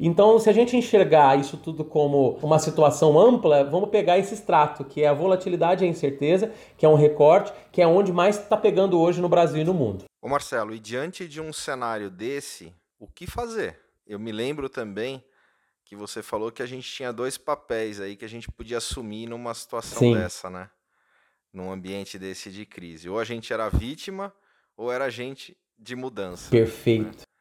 [0.00, 4.84] Então, se a gente enxergar isso tudo como uma situação ampla, vamos pegar esse extrato,
[4.84, 8.38] que é a volatilidade e a incerteza, que é um recorte, que é onde mais
[8.38, 10.04] está pegando hoje no Brasil e no mundo.
[10.20, 13.83] Ô Marcelo, e diante de um cenário desse, o que fazer?
[14.06, 15.24] Eu me lembro também
[15.84, 19.26] que você falou que a gente tinha dois papéis aí que a gente podia assumir
[19.26, 20.14] numa situação Sim.
[20.14, 20.70] dessa, né?
[21.52, 23.08] Num ambiente desse de crise.
[23.08, 24.34] Ou a gente era vítima,
[24.76, 26.50] ou era agente de mudança.
[26.50, 27.18] Perfeito.
[27.18, 27.33] Né?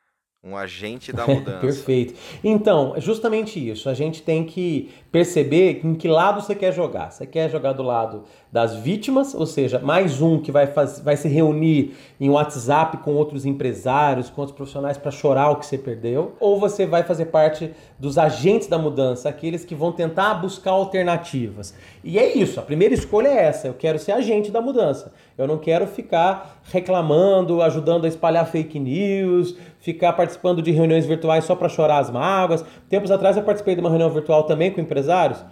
[0.43, 1.59] Um agente da mudança.
[1.59, 2.13] Perfeito.
[2.43, 3.87] Então, justamente isso.
[3.87, 7.11] A gente tem que perceber em que lado você quer jogar.
[7.11, 11.15] Você quer jogar do lado das vítimas, ou seja, mais um que vai, faz, vai
[11.15, 15.77] se reunir em WhatsApp com outros empresários, com outros profissionais para chorar o que você
[15.77, 20.71] perdeu, ou você vai fazer parte dos agentes da mudança, aqueles que vão tentar buscar
[20.71, 21.73] alternativas.
[22.03, 25.13] E é isso, a primeira escolha é essa, eu quero ser agente da mudança.
[25.37, 31.43] Eu não quero ficar reclamando, ajudando a espalhar fake news, ficar participando de reuniões virtuais
[31.43, 32.63] só para chorar as mágoas.
[32.87, 35.43] Tempos atrás eu participei de uma reunião virtual também com empresários,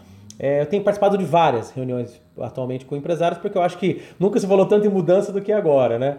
[0.44, 4.40] é, eu tenho participado de várias reuniões atualmente com empresários, porque eu acho que nunca
[4.40, 6.18] se falou tanto em mudança do que agora, né?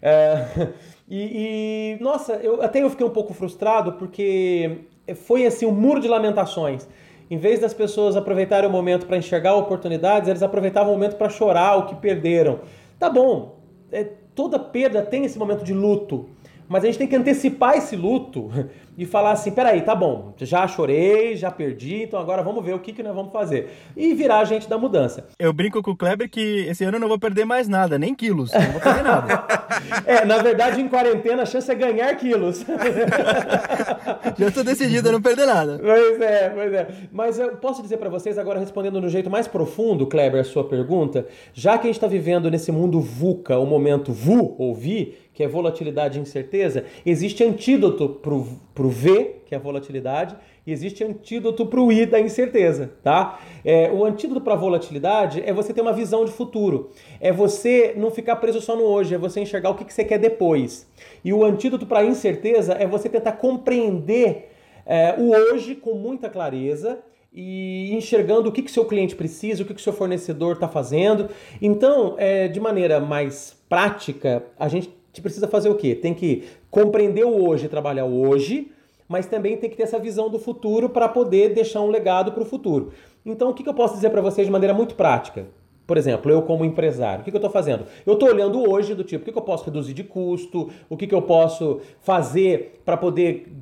[0.00, 0.68] É,
[1.10, 4.78] e, e, nossa, eu, até eu fiquei um pouco frustrado, porque
[5.24, 6.86] foi assim um muro de lamentações.
[7.28, 11.28] Em vez das pessoas aproveitarem o momento para enxergar oportunidades, eles aproveitavam o momento para
[11.28, 12.60] chorar o que perderam.
[12.98, 14.04] Tá bom, é,
[14.34, 16.28] toda perda tem esse momento de luto,
[16.68, 18.50] mas a gente tem que antecipar esse luto
[18.96, 22.78] e falar assim: peraí, tá bom, já chorei, já perdi, então agora vamos ver o
[22.78, 23.70] que, que nós vamos fazer.
[23.96, 25.26] E virar a gente da mudança.
[25.38, 28.14] Eu brinco com o Kleber que esse ano eu não vou perder mais nada, nem
[28.14, 28.52] quilos.
[28.52, 29.44] Não vou perder nada.
[30.06, 32.64] é, na verdade, em quarentena a chance é ganhar quilos.
[34.38, 35.78] já estou decidido a não perder nada.
[35.80, 36.88] Pois é, pois é.
[37.12, 40.64] Mas eu posso dizer para vocês, agora respondendo no jeito mais profundo, Kleber, a sua
[40.64, 45.42] pergunta, já que a gente está vivendo nesse mundo VUCA, o momento VU, ouvir, que
[45.42, 51.66] é volatilidade e incerteza, existe antídoto para o V, que é volatilidade, e existe antídoto
[51.66, 53.40] para o I da incerteza, tá?
[53.64, 58.10] É, o antídoto para volatilidade é você ter uma visão de futuro, é você não
[58.10, 60.88] ficar preso só no hoje, é você enxergar o que, que você quer depois.
[61.24, 64.50] E o antídoto para incerteza é você tentar compreender
[64.86, 67.00] é, o hoje com muita clareza
[67.32, 71.28] e enxergando o que, que seu cliente precisa, o que, que seu fornecedor está fazendo.
[71.60, 75.94] Então, é, de maneira mais prática, a gente gente precisa fazer o quê?
[75.94, 78.72] Tem que compreender o hoje, trabalhar o hoje,
[79.08, 82.42] mas também tem que ter essa visão do futuro para poder deixar um legado para
[82.42, 82.90] o futuro.
[83.24, 85.46] Então, o que, que eu posso dizer para vocês de maneira muito prática?
[85.86, 87.84] Por exemplo, eu como empresário, o que, que eu estou fazendo?
[88.06, 90.96] Eu estou olhando hoje do tipo, o que, que eu posso reduzir de custo, o
[90.96, 93.52] que, que eu posso fazer para poder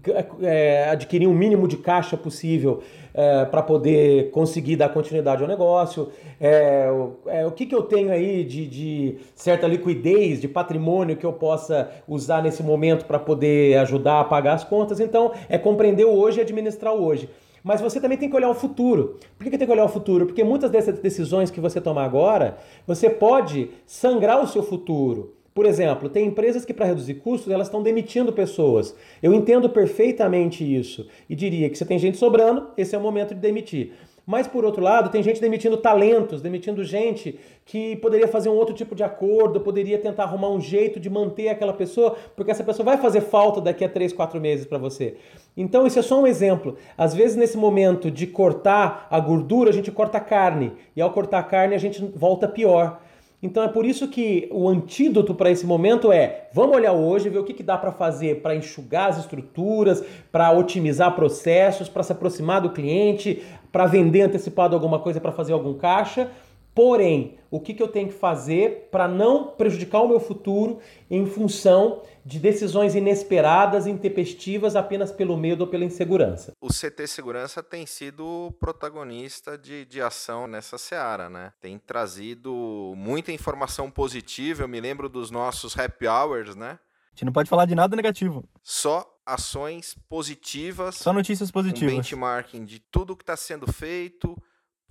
[0.41, 2.81] é, adquirir um mínimo de caixa possível
[3.15, 6.09] é, para poder conseguir dar continuidade ao negócio,
[6.41, 6.89] é,
[7.27, 11.33] é, o que, que eu tenho aí de, de certa liquidez, de patrimônio que eu
[11.33, 15.01] possa usar nesse momento para poder ajudar a pagar as contas.
[15.01, 17.29] Então, é compreender o hoje e administrar o hoje.
[17.63, 19.19] Mas você também tem que olhar o futuro.
[19.37, 20.27] Por que, que tem que olhar o futuro?
[20.27, 25.35] Porque muitas dessas decisões que você tomar agora, você pode sangrar o seu futuro.
[25.55, 28.97] Por exemplo, tem empresas que para reduzir custos, elas estão demitindo pessoas.
[29.23, 33.35] Eu entendo perfeitamente isso e diria que se tem gente sobrando, esse é o momento
[33.35, 33.93] de demitir.
[34.25, 38.75] Mas, por outro lado, tem gente demitindo talentos, demitindo gente que poderia fazer um outro
[38.75, 42.85] tipo de acordo, poderia tentar arrumar um jeito de manter aquela pessoa, porque essa pessoa
[42.85, 45.17] vai fazer falta daqui a três, quatro meses para você.
[45.57, 46.77] Então, isso é só um exemplo.
[46.97, 51.13] Às vezes, nesse momento de cortar a gordura, a gente corta a carne, e ao
[51.13, 53.01] cortar a carne, a gente volta pior.
[53.43, 57.39] Então é por isso que o antídoto para esse momento é: vamos olhar hoje, ver
[57.39, 62.13] o que, que dá para fazer para enxugar as estruturas, para otimizar processos, para se
[62.13, 66.31] aproximar do cliente, para vender antecipado alguma coisa, para fazer algum caixa.
[66.75, 70.81] Porém, o que, que eu tenho que fazer para não prejudicar o meu futuro
[71.11, 76.53] em função de decisões inesperadas, intempestivas, apenas pelo medo ou pela insegurança?
[76.61, 81.53] O CT Segurança tem sido protagonista de, de ação nessa seara, né?
[81.61, 84.63] Tem trazido muita informação positiva.
[84.63, 86.79] Eu me lembro dos nossos happy hours, né?
[87.13, 88.49] A gente não pode falar de nada negativo.
[88.63, 90.95] Só ações positivas.
[90.95, 91.93] Só notícias positivas.
[91.93, 94.35] Um benchmarking de tudo que está sendo feito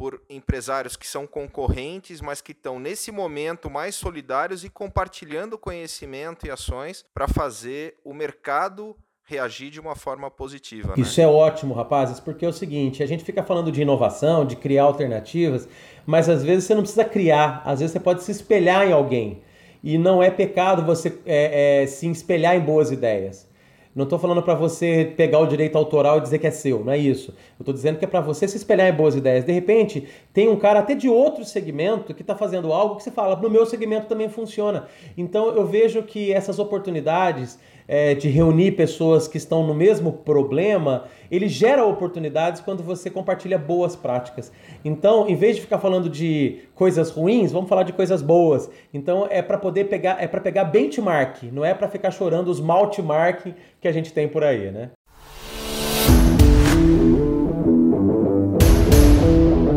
[0.02, 6.48] por empresários que são concorrentes, mas que estão nesse momento mais solidários e compartilhando conhecimento
[6.48, 10.96] e ações para fazer o mercado reagir de uma forma positiva.
[10.98, 11.04] Né?
[11.04, 14.56] Isso é ótimo, rapazes, porque é o seguinte: a gente fica falando de inovação, de
[14.56, 15.70] criar alternativas,
[16.04, 19.44] mas às vezes você não precisa criar, às vezes você pode se espelhar em alguém.
[19.84, 23.48] E não é pecado você é, é, se espelhar em boas ideias.
[23.94, 26.94] Não estou falando para você pegar o direito autoral e dizer que é seu, não
[26.94, 27.32] é isso.
[27.60, 29.44] Eu estou dizendo que é para você se espelhar em boas ideias.
[29.44, 33.12] De repente, tem um cara até de outro segmento que está fazendo algo que você
[33.12, 34.88] fala, no meu segmento também funciona.
[35.18, 41.06] Então eu vejo que essas oportunidades é, de reunir pessoas que estão no mesmo problema,
[41.30, 44.52] ele gera oportunidades quando você compartilha boas práticas.
[44.84, 48.70] Então, em vez de ficar falando de coisas ruins, vamos falar de coisas boas.
[48.94, 52.60] Então, é para poder pegar, é para pegar benchmark, não é para ficar chorando os
[52.60, 54.92] maltmark que a gente tem por aí, né?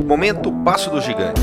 [0.06, 1.40] Momento Passo do Gigante.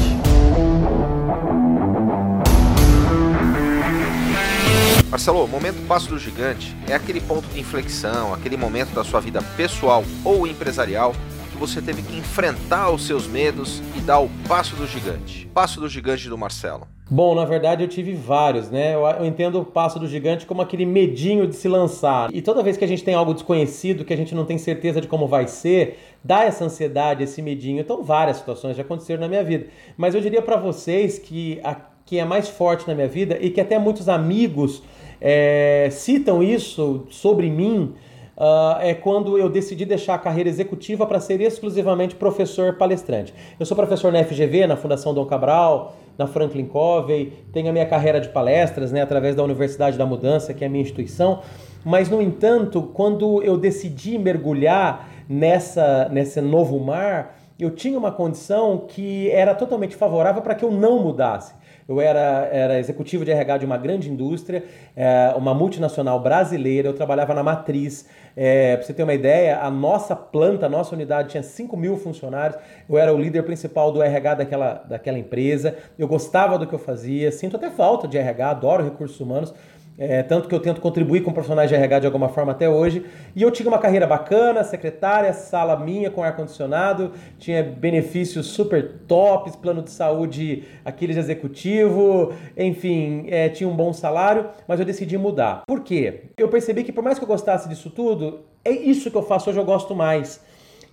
[5.11, 9.19] Marcelo, o momento passo do gigante é aquele ponto de inflexão, aquele momento da sua
[9.19, 11.11] vida pessoal ou empresarial
[11.51, 15.49] que você teve que enfrentar os seus medos e dar o passo do gigante.
[15.53, 16.87] Passo do gigante do Marcelo.
[17.09, 18.95] Bom, na verdade eu tive vários, né?
[18.95, 22.33] Eu, entendo o passo do gigante como aquele medinho de se lançar.
[22.33, 25.01] E toda vez que a gente tem algo desconhecido, que a gente não tem certeza
[25.01, 27.81] de como vai ser, dá essa ansiedade, esse medinho.
[27.81, 29.67] Então, várias situações já aconteceram na minha vida.
[29.97, 31.75] Mas eu diria para vocês que a
[32.11, 34.83] que é mais forte na minha vida e que até muitos amigos
[35.21, 37.93] é, citam isso sobre mim
[38.35, 43.33] uh, é quando eu decidi deixar a carreira executiva para ser exclusivamente professor palestrante.
[43.59, 47.85] Eu sou professor na FGV, na Fundação Dom Cabral, na Franklin Covey, tenho a minha
[47.85, 51.41] carreira de palestras né, através da Universidade da Mudança, que é a minha instituição.
[51.83, 58.85] Mas, no entanto, quando eu decidi mergulhar nessa, nesse novo mar, eu tinha uma condição
[58.87, 61.53] que era totalmente favorável para que eu não mudasse.
[61.91, 64.63] Eu era, era executivo de RH de uma grande indústria,
[64.95, 68.07] é, uma multinacional brasileira, eu trabalhava na matriz.
[68.33, 71.97] É, para você ter uma ideia, a nossa planta, a nossa unidade tinha 5 mil
[71.97, 72.57] funcionários,
[72.89, 76.79] eu era o líder principal do RH daquela, daquela empresa, eu gostava do que eu
[76.79, 79.53] fazia, sinto até falta de RH, adoro recursos humanos,
[79.97, 83.05] é, tanto que eu tento contribuir com profissionais de RH de alguma forma até hoje.
[83.35, 89.55] E eu tinha uma carreira bacana, secretária, sala minha com ar-condicionado, tinha benefícios super tops,
[89.55, 95.63] plano de saúde, aqueles executivo, enfim, é, tinha um bom salário, mas eu decidi mudar.
[95.67, 96.31] Por quê?
[96.37, 99.49] Eu percebi que por mais que eu gostasse disso tudo, é isso que eu faço
[99.49, 100.41] hoje, eu gosto mais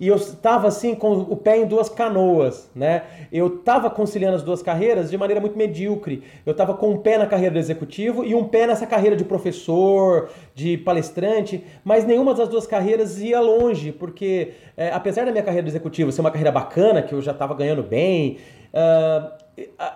[0.00, 3.02] e eu estava assim com o pé em duas canoas, né?
[3.32, 6.22] Eu estava conciliando as duas carreiras de maneira muito medíocre.
[6.46, 9.24] Eu estava com um pé na carreira do executivo e um pé nessa carreira de
[9.24, 15.42] professor, de palestrante, mas nenhuma das duas carreiras ia longe, porque é, apesar da minha
[15.44, 18.38] carreira do executivo ser uma carreira bacana, que eu já estava ganhando bem,
[18.72, 19.38] uh,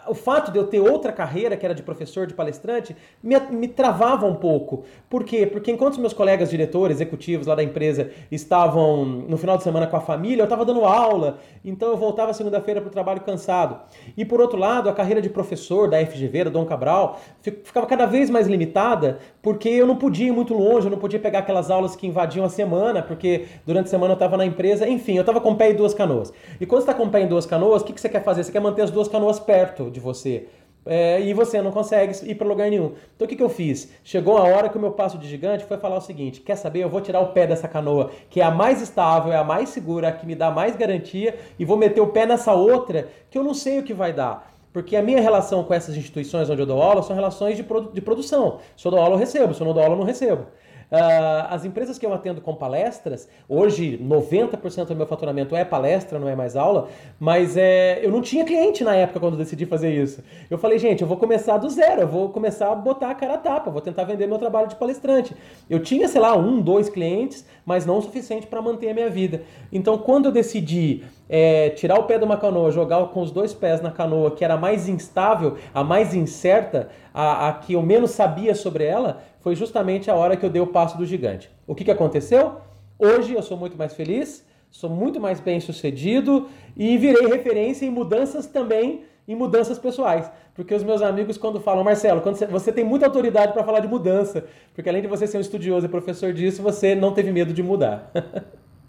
[0.09, 3.68] o fato de eu ter outra carreira, que era de professor, de palestrante, me, me
[3.68, 4.85] travava um pouco.
[5.09, 5.46] Por quê?
[5.46, 9.87] Porque enquanto os meus colegas diretores, executivos lá da empresa estavam no final de semana
[9.87, 13.81] com a família, eu estava dando aula, então eu voltava segunda-feira para o trabalho cansado.
[14.16, 18.07] E por outro lado, a carreira de professor da FGV, da Dom Cabral, ficava cada
[18.07, 21.70] vez mais limitada, porque eu não podia ir muito longe, eu não podia pegar aquelas
[21.70, 25.22] aulas que invadiam a semana, porque durante a semana eu estava na empresa, enfim, eu
[25.22, 26.33] estava com pé em duas canoas.
[26.61, 28.42] E quando você está com pé em duas canoas, o que, que você quer fazer?
[28.42, 30.48] Você quer manter as duas canoas perto perto de você.
[30.84, 32.94] É, e você não consegue ir para lugar nenhum.
[33.14, 33.92] Então o que, que eu fiz?
[34.02, 36.80] Chegou a hora que o meu passo de gigante foi falar o seguinte: quer saber?
[36.80, 39.68] Eu vou tirar o pé dessa canoa, que é a mais estável, é a mais
[39.68, 43.38] segura, a que me dá mais garantia, e vou meter o pé nessa outra que
[43.38, 44.50] eu não sei o que vai dar.
[44.72, 47.92] Porque a minha relação com essas instituições onde eu dou aula são relações de, produ
[47.92, 48.58] de produção.
[48.76, 49.54] Se eu dou aula, eu recebo.
[49.54, 50.46] Se eu não dou aula, eu não recebo.
[50.92, 56.18] Uh, as empresas que eu atendo com palestras, hoje 90% do meu faturamento é palestra,
[56.18, 59.90] não é mais aula, mas é, eu não tinha cliente na época quando decidi fazer
[59.90, 60.22] isso.
[60.50, 63.35] Eu falei, gente, eu vou começar do zero, eu vou começar a botar a cara
[63.35, 65.35] a tapa, vou tentar vender meu trabalho de palestrante.
[65.70, 69.09] Eu tinha, sei lá, um, dois clientes, mas não o suficiente para manter a minha
[69.09, 69.44] vida.
[69.72, 73.55] Então, quando eu decidi é, tirar o pé de uma canoa, jogar com os dois
[73.55, 77.81] pés na canoa, que era a mais instável, a mais incerta, a, a que eu
[77.81, 81.51] menos sabia sobre ela, foi justamente a hora que eu dei o passo do gigante.
[81.66, 82.57] O que, que aconteceu?
[82.99, 87.90] Hoje eu sou muito mais feliz, sou muito mais bem sucedido e virei referência em
[87.90, 90.31] mudanças também, em mudanças pessoais.
[90.55, 93.81] Porque os meus amigos, quando falam, Marcelo, quando você, você tem muita autoridade para falar
[93.81, 97.33] de mudança, porque além de você ser um estudioso e professor disso, você não teve
[97.33, 98.12] medo de mudar.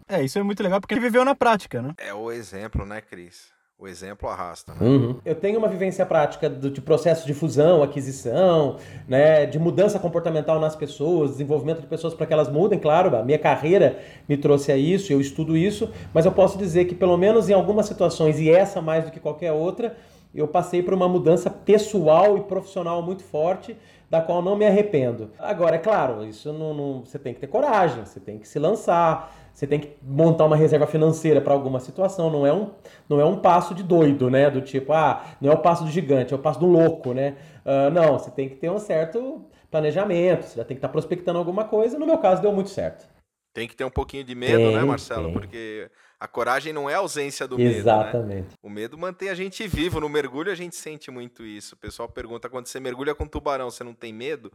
[0.07, 1.93] é, isso é muito legal porque viveu na prática, né?
[1.97, 3.51] É o exemplo, né, Cris?
[3.77, 4.73] O exemplo arrasta.
[4.73, 4.79] Né?
[4.81, 5.19] Uhum.
[5.25, 10.59] Eu tenho uma vivência prática do, de processo de fusão, aquisição, né, de mudança comportamental
[10.59, 12.79] nas pessoas, desenvolvimento de pessoas para que elas mudem.
[12.79, 16.85] Claro, a minha carreira me trouxe a isso, eu estudo isso, mas eu posso dizer
[16.85, 19.97] que, pelo menos em algumas situações, e essa mais do que qualquer outra,
[20.33, 23.75] eu passei por uma mudança pessoal e profissional muito forte,
[24.09, 25.31] da qual não me arrependo.
[25.39, 28.59] Agora, é claro, isso não, não você tem que ter coragem, você tem que se
[28.59, 32.71] lançar você tem que montar uma reserva financeira para alguma situação, não é, um,
[33.07, 34.49] não é um passo de doido, né?
[34.49, 37.37] Do tipo, ah, não é o passo do gigante, é o passo do louco, né?
[37.63, 40.91] Uh, não, você tem que ter um certo planejamento, você já tem que estar tá
[40.91, 41.99] prospectando alguma coisa.
[41.99, 43.07] No meu caso, deu muito certo.
[43.53, 45.25] Tem que ter um pouquinho de medo, né, tem, né, Marcelo?
[45.25, 45.33] Tem.
[45.33, 45.89] Porque
[46.19, 47.69] a coragem não é a ausência do medo.
[47.69, 47.77] Né?
[47.77, 48.47] Exatamente.
[48.49, 48.57] Né?
[48.63, 49.99] O medo mantém a gente vivo.
[49.99, 51.75] No mergulho a gente sente muito isso.
[51.75, 54.51] O pessoal pergunta: quando você mergulha com tubarão, você não tem medo?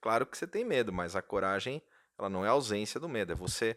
[0.00, 1.80] Claro que você tem medo, mas a coragem,
[2.18, 3.76] ela não é ausência do medo, é você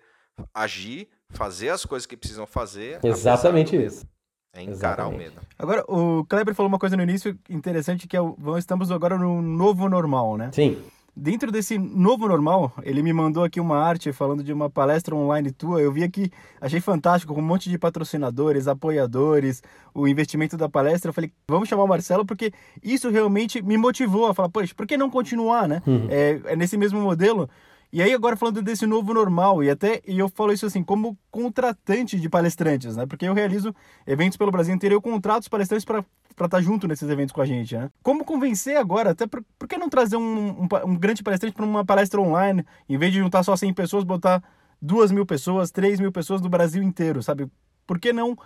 [0.53, 2.99] agir, fazer as coisas que precisam fazer.
[3.03, 4.05] Exatamente isso.
[4.53, 5.15] É encarar Exatamente.
[5.15, 5.41] o medo.
[5.59, 9.41] Agora, o Kleber falou uma coisa no início interessante, que é o, estamos agora no
[9.41, 10.49] novo normal, né?
[10.53, 10.77] Sim.
[11.17, 15.49] Dentro desse novo normal, ele me mandou aqui uma arte falando de uma palestra online
[15.49, 15.81] tua.
[15.81, 16.29] Eu vi aqui,
[16.59, 19.63] achei fantástico, com um monte de patrocinadores, apoiadores,
[19.93, 21.09] o investimento da palestra.
[21.09, 22.51] Eu falei, vamos chamar o Marcelo, porque
[22.83, 25.81] isso realmente me motivou a falar, poxa, por que não continuar, né?
[25.87, 26.07] Uhum.
[26.09, 27.49] É, é nesse mesmo modelo.
[27.95, 31.17] E aí agora falando desse novo normal, e até e eu falo isso assim, como
[31.31, 33.05] contratante de palestrantes, né?
[33.05, 33.73] Porque eu realizo
[34.05, 37.39] eventos pelo Brasil inteiro, eu contrato os palestrantes para estar tá junto nesses eventos com
[37.39, 37.89] a gente, né?
[38.03, 41.63] Como convencer agora, até por, por que não trazer um, um, um grande palestrante para
[41.63, 44.43] uma palestra online, em vez de juntar só 100 pessoas, botar
[44.81, 47.49] duas mil pessoas, três mil pessoas do Brasil inteiro, sabe?
[47.87, 48.37] Por que não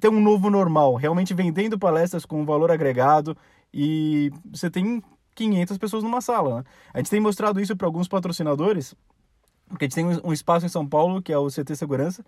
[0.00, 3.36] ter um novo normal, realmente vendendo palestras com valor agregado
[3.72, 5.00] e você tem
[5.34, 6.58] 500 pessoas numa sala.
[6.58, 6.64] Né?
[6.94, 8.94] A gente tem mostrado isso para alguns patrocinadores,
[9.68, 12.24] porque a gente tem um espaço em São Paulo, que é o CT Segurança,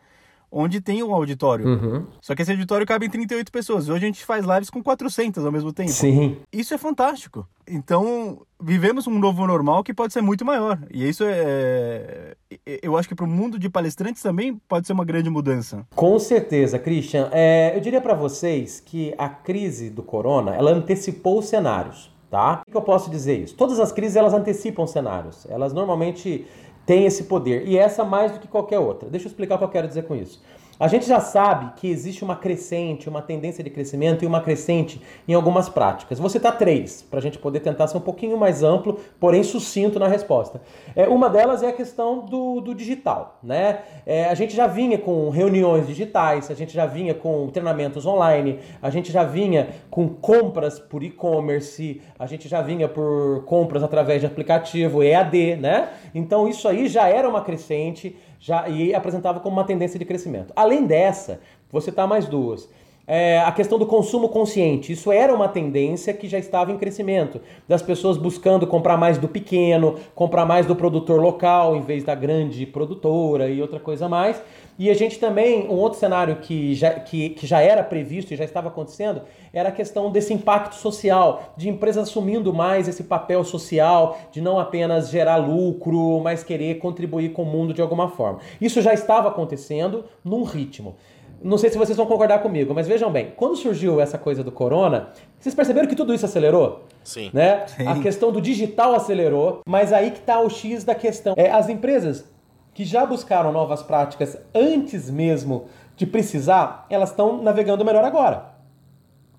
[0.55, 1.67] onde tem um auditório.
[1.67, 2.07] Uhum.
[2.21, 3.89] Só que esse auditório cabe em 38 pessoas.
[3.89, 5.91] Hoje a gente faz lives com 400 ao mesmo tempo.
[5.91, 6.37] Sim.
[6.53, 7.47] Isso é fantástico.
[7.69, 10.79] Então, vivemos um novo normal que pode ser muito maior.
[10.93, 12.35] E isso é.
[12.67, 15.85] é eu acho que para o mundo de palestrantes também pode ser uma grande mudança.
[15.95, 17.29] Com certeza, Christian.
[17.33, 22.14] É, eu diria para vocês que a crise do corona ela antecipou os cenários.
[22.35, 22.65] Tá?
[22.67, 23.55] O que eu posso dizer isso?
[23.55, 25.47] Todas as crises elas antecipam cenários.
[25.49, 26.45] Elas normalmente
[26.85, 27.65] têm esse poder.
[27.65, 29.09] E essa mais do que qualquer outra.
[29.09, 30.43] Deixa eu explicar o que eu quero dizer com isso.
[30.85, 35.01] A gente já sabe que existe uma crescente, uma tendência de crescimento e uma crescente
[35.27, 36.19] em algumas práticas.
[36.19, 39.99] Vou citar três, para a gente poder tentar ser um pouquinho mais amplo, porém sucinto
[39.99, 40.61] na resposta.
[40.95, 43.39] É, uma delas é a questão do, do digital.
[43.43, 43.79] Né?
[44.05, 48.59] É, a gente já vinha com reuniões digitais, a gente já vinha com treinamentos online,
[48.83, 54.21] a gente já vinha com compras por e-commerce, a gente já vinha por compras através
[54.21, 55.89] de aplicativo EAD, né?
[56.15, 58.15] Então isso aí já era uma crescente
[58.45, 60.53] já e apresentava como uma tendência de crescimento.
[60.55, 61.41] Além dessa,
[61.73, 62.69] vou citar mais duas.
[63.07, 64.93] É, a questão do consumo consciente.
[64.93, 67.39] Isso era uma tendência que já estava em crescimento,
[67.69, 72.15] das pessoas buscando comprar mais do pequeno, comprar mais do produtor local em vez da
[72.15, 74.43] grande produtora e outra coisa mais.
[74.77, 78.37] E a gente também, um outro cenário que já, que, que já era previsto e
[78.37, 83.45] já estava acontecendo, era a questão desse impacto social, de empresas assumindo mais esse papel
[83.45, 88.41] social, de não apenas gerar lucro, mas querer contribuir com o mundo de alguma forma.
[88.61, 90.97] Isso já estava acontecendo num ritmo.
[91.45, 94.51] Não sei se vocês vão concordar comigo, mas vejam bem, quando surgiu essa coisa do
[94.51, 96.87] corona, vocês perceberam que tudo isso acelerou?
[97.03, 97.31] Sim.
[97.35, 97.67] Né?
[97.67, 97.87] Sim.
[97.87, 101.35] A questão do digital acelerou, mas aí que está o X da questão.
[101.37, 102.25] É, as empresas
[102.73, 105.67] que já buscaram novas práticas antes mesmo
[105.99, 108.55] de precisar, elas estão navegando melhor agora.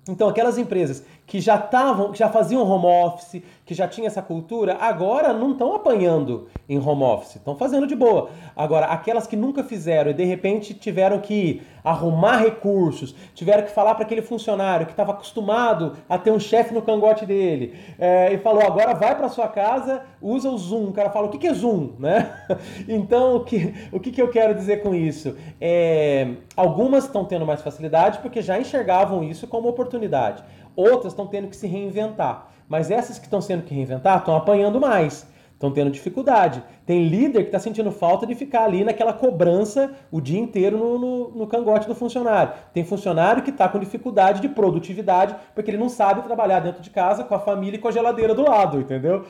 [0.08, 4.22] Então, aquelas empresas que já estavam, que já faziam home office, que já tinha essa
[4.22, 8.30] cultura, agora não estão apanhando em home office, estão fazendo de boa.
[8.54, 13.94] Agora, aquelas que nunca fizeram e de repente tiveram que arrumar recursos, tiveram que falar
[13.94, 18.38] para aquele funcionário que estava acostumado a ter um chefe no cangote dele é, e
[18.38, 20.88] falou: agora vai para sua casa, usa o Zoom.
[20.88, 22.46] O cara fala: o que, que é Zoom, né?
[22.88, 25.36] então, o que, o que, que eu quero dizer com isso?
[25.60, 30.42] É, algumas estão tendo mais facilidade porque já enxergavam isso como oportunidade.
[30.76, 32.50] Outras estão tendo que se reinventar.
[32.68, 36.62] Mas essas que estão sendo que reinventar estão apanhando mais estão tendo dificuldade.
[36.86, 40.98] Tem líder que está sentindo falta de ficar ali naquela cobrança o dia inteiro no,
[40.98, 42.52] no, no cangote do funcionário.
[42.72, 46.90] Tem funcionário que está com dificuldade de produtividade porque ele não sabe trabalhar dentro de
[46.90, 49.24] casa com a família e com a geladeira do lado, entendeu?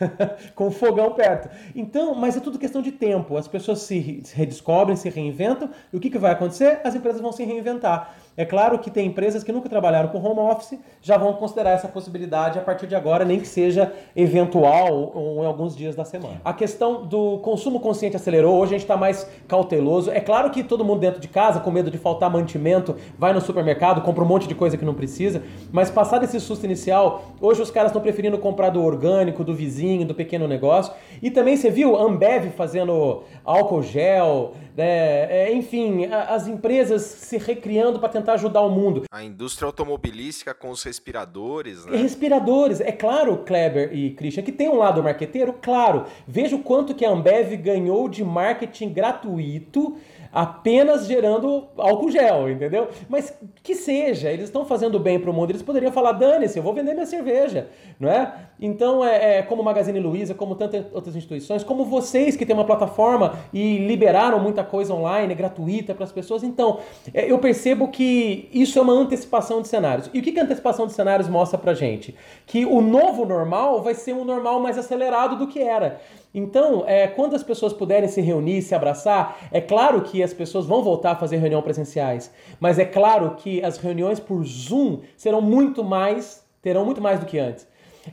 [0.56, 1.50] com o fogão perto.
[1.76, 3.36] Então, mas é tudo questão de tempo.
[3.36, 6.80] As pessoas se redescobrem, se reinventam e o que, que vai acontecer?
[6.82, 8.14] As empresas vão se reinventar.
[8.34, 11.86] É claro que tem empresas que nunca trabalharam com home office, já vão considerar essa
[11.86, 16.40] possibilidade a partir de agora, nem que seja eventual ou em alguns dias da semana.
[16.42, 20.10] A questão do consumo consciente acelerou, hoje a gente está mais cauteloso.
[20.10, 23.40] É claro que todo mundo dentro de casa, com medo de faltar mantimento, vai no
[23.40, 27.60] supermercado, compra um monte de coisa que não precisa, mas passado esse susto inicial, hoje
[27.62, 30.92] os caras estão preferindo comprar do orgânico, do vizinho, do pequeno negócio.
[31.20, 35.30] E também você viu Ambev fazendo álcool gel, né?
[35.30, 39.04] É, enfim, as empresas se recriando para tentar ajudar o mundo.
[39.10, 41.96] A indústria automobilística com os respiradores, né?
[41.96, 42.80] Respiradores.
[42.80, 46.04] É claro, Kleber e Christian, que tem um lado marqueteiro, claro.
[46.26, 49.96] Veja o quanto que a Ambev ganhou de marketing gratuito
[50.32, 52.88] apenas gerando álcool gel, entendeu?
[53.06, 56.62] Mas que seja, eles estão fazendo bem para o mundo, eles poderiam falar, dane-se, eu
[56.62, 57.68] vou vender minha cerveja,
[58.00, 58.32] não é?
[58.58, 62.64] Então, é, é como Magazine Luiza, como tantas outras instituições, como vocês que têm uma
[62.64, 66.42] plataforma e liberaram muita muita coisa online, gratuita para as pessoas.
[66.42, 66.78] Então,
[67.12, 70.08] é, eu percebo que isso é uma antecipação de cenários.
[70.14, 72.14] E o que, que a antecipação de cenários mostra para gente?
[72.46, 76.00] Que o novo normal vai ser um normal mais acelerado do que era.
[76.34, 80.64] Então, é, quando as pessoas puderem se reunir, se abraçar, é claro que as pessoas
[80.64, 85.42] vão voltar a fazer reunião presenciais, mas é claro que as reuniões por Zoom serão
[85.42, 87.66] muito mais, terão muito mais do que antes.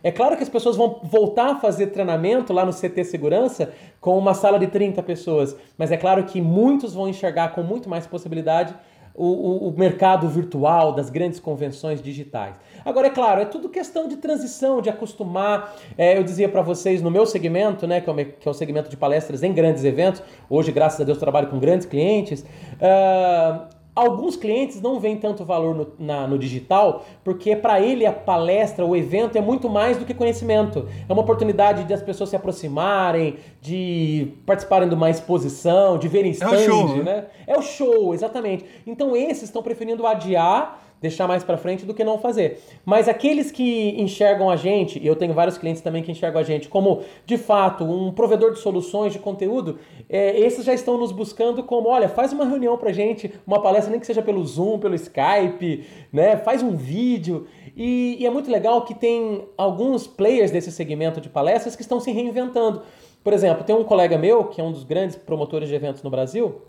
[0.03, 4.17] É claro que as pessoas vão voltar a fazer treinamento lá no CT Segurança com
[4.17, 8.05] uma sala de 30 pessoas, mas é claro que muitos vão enxergar com muito mais
[8.05, 8.75] possibilidade
[9.21, 12.55] o, o, mercado virtual das grandes convenções digitais.
[12.85, 15.75] Agora, é claro, é tudo questão de transição, de acostumar.
[15.97, 18.53] É, eu dizia para vocês no meu segmento, né, que é, o, que é, o,
[18.53, 22.45] segmento de palestras em grandes eventos, hoje, graças a Deus, trabalho com grandes clientes.
[22.75, 28.13] Uh, Alguns clientes não veem tanto valor no, na, no digital, porque para ele a
[28.13, 30.87] palestra, o evento é muito mais do que conhecimento.
[31.07, 36.31] É uma oportunidade de as pessoas se aproximarem, de participarem de uma exposição, de verem
[36.31, 37.03] stand, é o show, né?
[37.03, 37.25] né?
[37.45, 38.63] É o show, exatamente.
[38.87, 42.61] Então esses estão preferindo adiar deixar mais para frente do que não fazer.
[42.85, 46.43] Mas aqueles que enxergam a gente, e eu tenho vários clientes também que enxergam a
[46.43, 49.79] gente como, de fato, um provedor de soluções de conteúdo,
[50.09, 53.91] é, esses já estão nos buscando como, olha, faz uma reunião pra gente, uma palestra,
[53.91, 56.37] nem que seja pelo Zoom, pelo Skype, né?
[56.37, 57.47] Faz um vídeo.
[57.75, 61.99] E, e é muito legal que tem alguns players desse segmento de palestras que estão
[61.99, 62.81] se reinventando.
[63.23, 66.09] Por exemplo, tem um colega meu, que é um dos grandes promotores de eventos no
[66.09, 66.61] Brasil,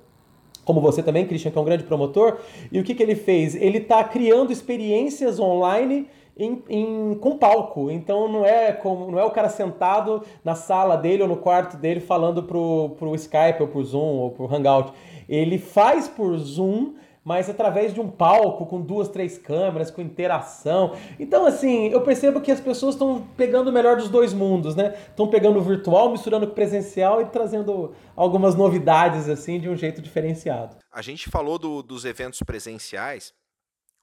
[0.70, 2.38] como você também, Christian, que é um grande promotor.
[2.70, 3.56] E o que, que ele fez?
[3.56, 6.06] Ele está criando experiências online
[6.38, 7.90] em, em, com palco.
[7.90, 11.76] Então não é como não é o cara sentado na sala dele ou no quarto
[11.76, 14.92] dele falando pro, pro Skype ou pro Zoom ou pro Hangout.
[15.28, 16.92] Ele faz por Zoom
[17.24, 20.96] mas através de um palco com duas, três câmeras, com interação.
[21.18, 24.94] Então, assim, eu percebo que as pessoas estão pegando o melhor dos dois mundos, né?
[25.08, 29.76] Estão pegando o virtual, misturando com o presencial e trazendo algumas novidades, assim, de um
[29.76, 30.76] jeito diferenciado.
[30.90, 33.34] A gente falou do, dos eventos presenciais.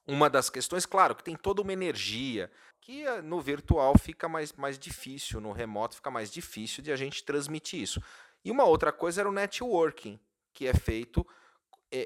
[0.06, 2.50] Uma das questões, claro, que tem toda uma energia,
[2.80, 6.96] que eh, no virtual fica mais, mais difícil, no remoto fica mais difícil de a
[6.96, 8.00] gente transmitir isso.
[8.42, 10.18] E uma outra coisa era o networking,
[10.54, 11.26] que é feito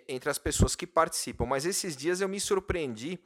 [0.08, 1.46] entre as pessoas que participam.
[1.46, 3.18] Mas esses dias eu me surpreendi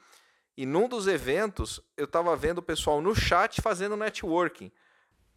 [0.57, 4.71] e num dos eventos eu estava vendo o pessoal no chat fazendo networking.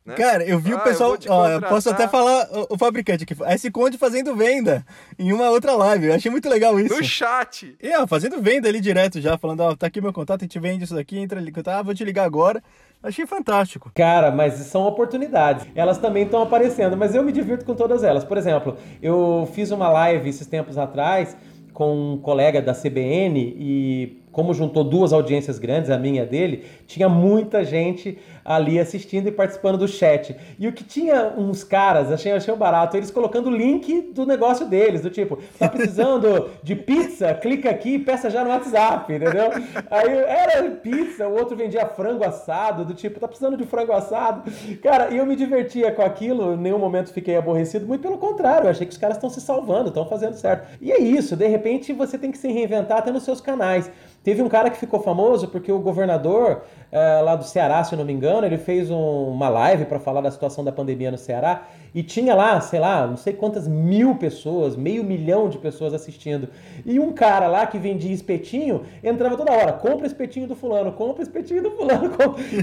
[0.05, 0.15] Né?
[0.15, 1.17] Cara, eu vi ah, o pessoal.
[1.23, 3.35] Eu ó, eu posso até falar o, o, fabricante aqui.
[3.43, 4.85] S Conde fazendo venda
[5.19, 6.07] em uma outra live.
[6.07, 6.95] Eu achei muito legal isso.
[6.95, 7.75] No chat.
[7.79, 10.57] E, ó, fazendo venda ali direto já, falando, ó, tá aqui meu contato, a gente
[10.57, 11.53] vende isso daqui, entra ali.
[11.65, 12.63] Ah, vou te ligar agora.
[13.01, 13.89] Achei fantástico.
[13.95, 15.65] Cara, mas são oportunidades.
[15.73, 18.25] Elas também estão aparecendo, mas eu me divirto com todas elas.
[18.25, 21.35] Por exemplo, eu fiz uma live esses tempos atrás
[21.73, 26.25] com um colega da CBN e como juntou duas audiências grandes, a minha e a
[26.25, 28.17] dele, tinha muita gente
[28.49, 30.35] ali assistindo e participando do chat.
[30.57, 34.65] E o que tinha uns caras, achei, achei barato, eles colocando o link do negócio
[34.65, 37.31] deles, do tipo, tá precisando de pizza?
[37.35, 39.51] Clica aqui e peça já no WhatsApp, entendeu?
[39.91, 44.51] Aí era pizza, o outro vendia frango assado, do tipo, tá precisando de frango assado?
[44.81, 48.65] Cara, e eu me divertia com aquilo, em nenhum momento fiquei aborrecido, muito pelo contrário,
[48.65, 50.67] eu achei que os caras estão se salvando, estão fazendo certo.
[50.81, 53.91] E é isso, de repente você tem que se reinventar até nos seus canais.
[54.23, 57.97] Teve um cara que ficou famoso porque o governador é, lá do Ceará, se eu
[57.97, 61.17] não me engano, ele fez um, uma live para falar da situação da pandemia no
[61.17, 65.93] Ceará e tinha lá, sei lá, não sei quantas mil pessoas, meio milhão de pessoas
[65.93, 66.49] assistindo.
[66.85, 71.23] E um cara lá que vendia espetinho entrava toda hora: compra espetinho do fulano, compra
[71.23, 72.09] espetinho do fulano.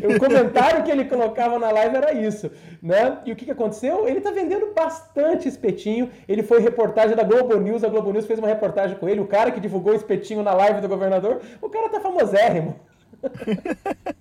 [0.07, 2.51] O comentário que ele colocava na live era isso,
[2.83, 3.19] né?
[3.25, 4.07] E o que, que aconteceu?
[4.09, 6.11] Ele tá vendendo bastante espetinho.
[6.29, 9.27] Ele foi reportagem da Globo News, a Globo News fez uma reportagem com ele, o
[9.27, 11.41] cara que divulgou espetinho na live do governador.
[11.61, 12.77] O cara tá famosérrimo.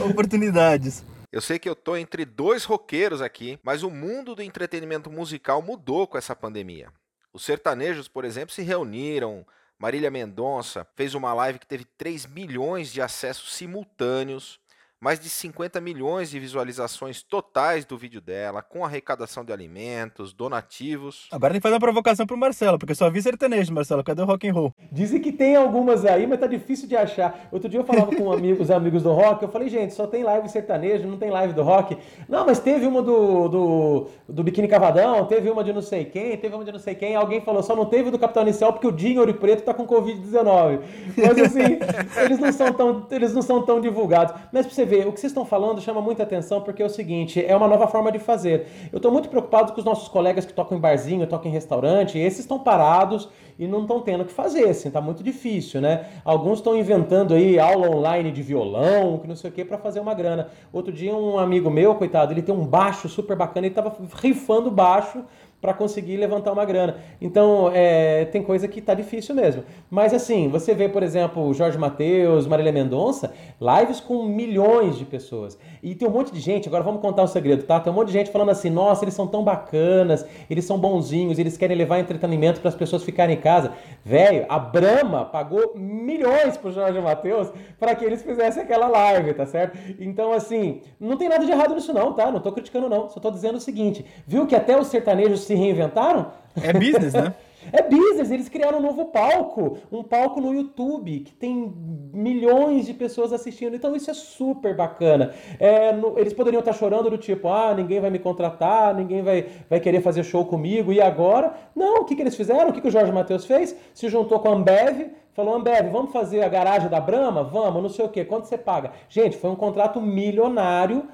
[0.00, 1.04] Oportunidades.
[1.32, 5.62] Eu sei que eu tô entre dois roqueiros aqui, mas o mundo do entretenimento musical
[5.62, 6.92] mudou com essa pandemia.
[7.32, 9.46] Os sertanejos, por exemplo, se reuniram.
[9.78, 14.60] Marília Mendonça fez uma live que teve 3 milhões de acessos simultâneos
[15.00, 21.28] mais de 50 milhões de visualizações totais do vídeo dela, com arrecadação de alimentos, donativos.
[21.30, 24.02] Agora tem que fazer uma provocação pro Marcelo, porque só vi sertanejo, Marcelo.
[24.02, 24.74] Cadê o rock and roll?
[24.90, 27.48] Dizem que tem algumas aí, mas tá difícil de achar.
[27.52, 28.28] Outro dia eu falava com
[28.60, 31.62] os amigos do rock, eu falei, gente, só tem live sertanejo, não tem live do
[31.62, 31.96] rock.
[32.28, 36.36] Não, mas teve uma do, do, do Biquíni Cavadão, teve uma de não sei quem,
[36.36, 37.14] teve uma de não sei quem.
[37.14, 39.86] Alguém falou, só não teve do Capitão Inicial porque o Dinho Ouro Preto tá com
[39.86, 40.80] Covid-19.
[41.16, 41.78] Mas assim,
[42.24, 44.34] eles não são tão, eles não são tão divulgados.
[44.52, 46.90] Mas pra você ver, o que vocês estão falando chama muita atenção porque é o
[46.90, 48.66] seguinte, é uma nova forma de fazer.
[48.92, 52.18] Eu estou muito preocupado com os nossos colegas que tocam em barzinho, tocam em restaurante,
[52.18, 53.28] esses estão parados
[53.58, 56.06] e não estão tendo o que fazer, assim, tá muito difícil, né?
[56.24, 59.98] Alguns estão inventando aí aula online de violão, que não sei o que, para fazer
[59.98, 60.48] uma grana.
[60.72, 64.70] Outro dia um amigo meu, coitado, ele tem um baixo super bacana, ele estava rifando
[64.70, 65.24] baixo
[65.60, 66.96] para conseguir levantar uma grana.
[67.20, 69.64] Então, é, tem coisa que tá difícil mesmo.
[69.90, 75.58] Mas assim, você vê, por exemplo, Jorge Matheus, Marília Mendonça, lives com milhões de pessoas.
[75.82, 77.80] E tem um monte de gente, agora vamos contar o segredo, tá?
[77.80, 81.38] Tem um monte de gente falando assim: "Nossa, eles são tão bacanas, eles são bonzinhos,
[81.38, 83.72] eles querem levar entretenimento para as pessoas ficarem em casa".
[84.04, 89.46] Velho, a Brahma pagou milhões pro Jorge Matheus para que eles fizessem aquela live, tá
[89.46, 89.78] certo?
[89.98, 92.30] Então, assim, não tem nada de errado nisso não, tá?
[92.30, 95.54] Não tô criticando não, só tô dizendo o seguinte: viu que até os sertanejos se
[95.54, 96.26] reinventaram?
[96.60, 97.34] É business, né?
[97.72, 101.72] É business, eles criaram um novo palco, um palco no YouTube que tem
[102.12, 105.32] milhões de pessoas assistindo, então isso é super bacana.
[105.58, 109.46] É, no, eles poderiam estar chorando do tipo, ah, ninguém vai me contratar, ninguém vai,
[109.68, 111.54] vai querer fazer show comigo, e agora?
[111.74, 112.70] Não, o que, que eles fizeram?
[112.70, 113.76] O que, que o Jorge Matheus fez?
[113.92, 117.42] Se juntou com a Ambev, falou, Ambev, vamos fazer a garagem da Brahma?
[117.42, 118.92] Vamos, não sei o quê, quanto você paga?
[119.08, 121.04] Gente, foi um contrato milionário,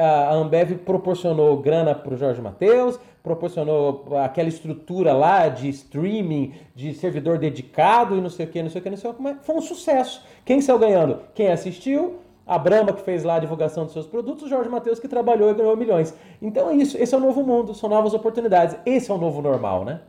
[0.00, 6.92] a Ambev proporcionou grana para o Jorge Matheus, proporcionou aquela estrutura lá de streaming, de
[6.94, 9.22] servidor dedicado e não sei o que, não sei o que, não sei o que,
[9.22, 10.22] mas foi um sucesso.
[10.44, 11.18] Quem saiu ganhando?
[11.34, 14.98] Quem assistiu, a Brahma que fez lá a divulgação dos seus produtos, o Jorge Matheus
[14.98, 16.14] que trabalhou e ganhou milhões.
[16.40, 19.40] Então é isso, esse é o novo mundo, são novas oportunidades, esse é o novo
[19.40, 20.00] normal, né?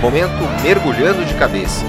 [0.00, 1.84] Momento mergulhando de cabeça.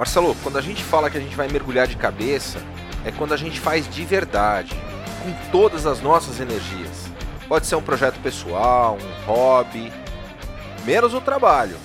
[0.00, 2.58] Marcelo, quando a gente fala que a gente vai mergulhar de cabeça,
[3.04, 4.74] é quando a gente faz de verdade,
[5.22, 7.10] com todas as nossas energias.
[7.46, 9.92] Pode ser um projeto pessoal, um hobby,
[10.86, 11.76] menos o trabalho.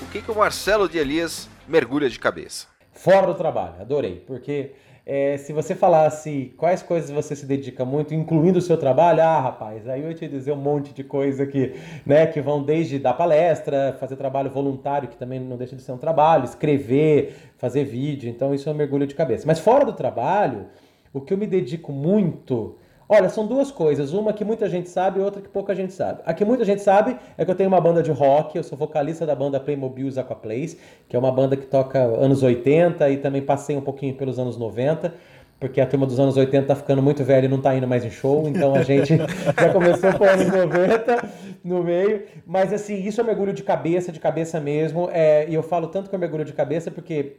[0.00, 2.68] O que, que o Marcelo de Elias mergulha de cabeça?
[2.92, 4.70] Fora do trabalho, adorei, porque
[5.06, 9.38] é, se você falasse quais coisas você se dedica muito, incluindo o seu trabalho, ah,
[9.38, 11.74] rapaz, aí eu ia te dizer um monte de coisa que,
[12.06, 15.92] né, que vão desde dar palestra, fazer trabalho voluntário, que também não deixa de ser
[15.92, 19.46] um trabalho, escrever, fazer vídeo, então isso é um mergulho de cabeça.
[19.46, 20.66] Mas fora do trabalho,
[21.14, 24.14] o que eu me dedico muito Olha, são duas coisas.
[24.14, 26.22] Uma que muita gente sabe e outra que pouca gente sabe.
[26.24, 28.78] A que muita gente sabe é que eu tenho uma banda de rock, eu sou
[28.78, 33.42] vocalista da banda Playmobil Aquaplays, que é uma banda que toca anos 80 e também
[33.42, 35.12] passei um pouquinho pelos anos 90
[35.58, 38.04] porque a turma dos anos 80 tá ficando muito velha e não tá indo mais
[38.04, 41.28] em show, então a gente já começou com anos 90
[41.64, 42.22] no meio.
[42.46, 45.08] Mas assim, isso é mergulho de cabeça, de cabeça mesmo.
[45.12, 47.36] É, e eu falo tanto que é mergulho de cabeça porque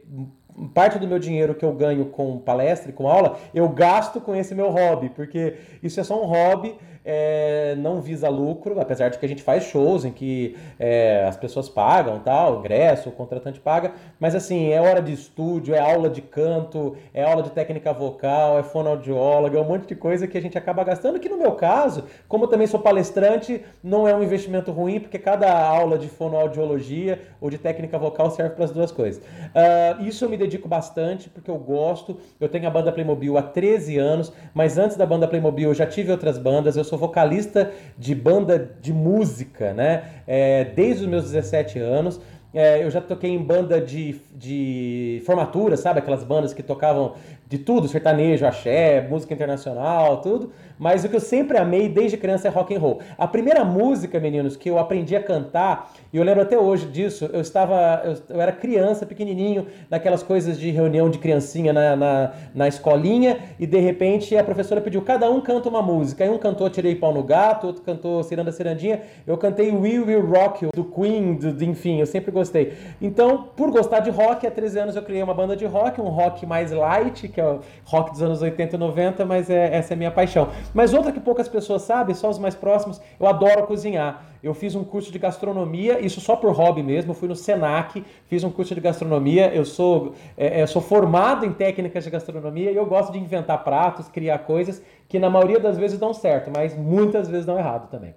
[0.74, 4.34] parte do meu dinheiro que eu ganho com palestra e com aula, eu gasto com
[4.34, 6.74] esse meu hobby, porque isso é só um hobby
[7.06, 11.36] é, não visa lucro, apesar de que a gente faz shows em que é, as
[11.36, 16.10] pessoas pagam, tal, ingresso, o contratante paga, mas assim, é hora de estúdio, é aula
[16.10, 20.36] de canto, é aula de técnica vocal, é fonoaudióloga, é um monte de coisa que
[20.36, 24.14] a gente acaba gastando, que no meu caso, como eu também sou palestrante, não é
[24.14, 28.72] um investimento ruim, porque cada aula de fonoaudiologia ou de técnica vocal serve para as
[28.72, 29.22] duas coisas.
[29.22, 33.42] Uh, isso eu me dedico bastante, porque eu gosto, eu tenho a banda Playmobil há
[33.42, 36.98] 13 anos, mas antes da banda Playmobil eu já tive outras bandas, eu sou sou
[36.98, 40.22] vocalista de banda de música, né?
[40.26, 42.20] É, desde os meus 17 anos.
[42.54, 45.98] É, eu já toquei em banda de, de formatura, sabe?
[45.98, 47.12] Aquelas bandas que tocavam
[47.46, 50.50] de tudo, sertanejo, axé, música internacional, tudo.
[50.78, 53.00] Mas o que eu sempre amei desde criança é rock and roll.
[53.16, 57.28] A primeira música, meninos, que eu aprendi a cantar, e eu lembro até hoje disso,
[57.32, 62.32] eu estava, eu, eu era criança, pequenininho, naquelas coisas de reunião de criancinha na, na,
[62.54, 66.24] na, escolinha, e de repente a professora pediu, cada um canta uma música.
[66.24, 70.26] Aí um cantou Tirei Pau no Gato, outro cantou Ciranda Cirandinha, eu cantei We Will
[70.26, 72.74] Rock You, do Queen, do, do, enfim, eu sempre gostei.
[73.00, 76.08] Então, por gostar de rock, há 13 anos eu criei uma banda de rock, um
[76.08, 79.92] rock mais light, que é o rock dos anos 80 e 90, mas é, essa
[79.92, 80.48] é a minha paixão.
[80.74, 84.24] Mas outra que poucas pessoas sabem, só os mais próximos, eu adoro cozinhar.
[84.42, 87.10] Eu fiz um curso de gastronomia, isso só por hobby mesmo.
[87.10, 89.52] Eu fui no Senac, fiz um curso de gastronomia.
[89.54, 93.64] Eu sou, é, é, sou formado em técnicas de gastronomia e eu gosto de inventar
[93.64, 97.88] pratos, criar coisas que na maioria das vezes dão certo, mas muitas vezes dão errado
[97.90, 98.14] também.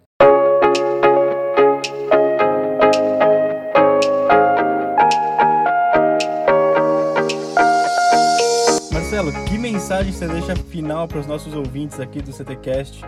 [9.20, 13.04] Marcelo, que mensagem você deixa final para os nossos ouvintes aqui do CTcast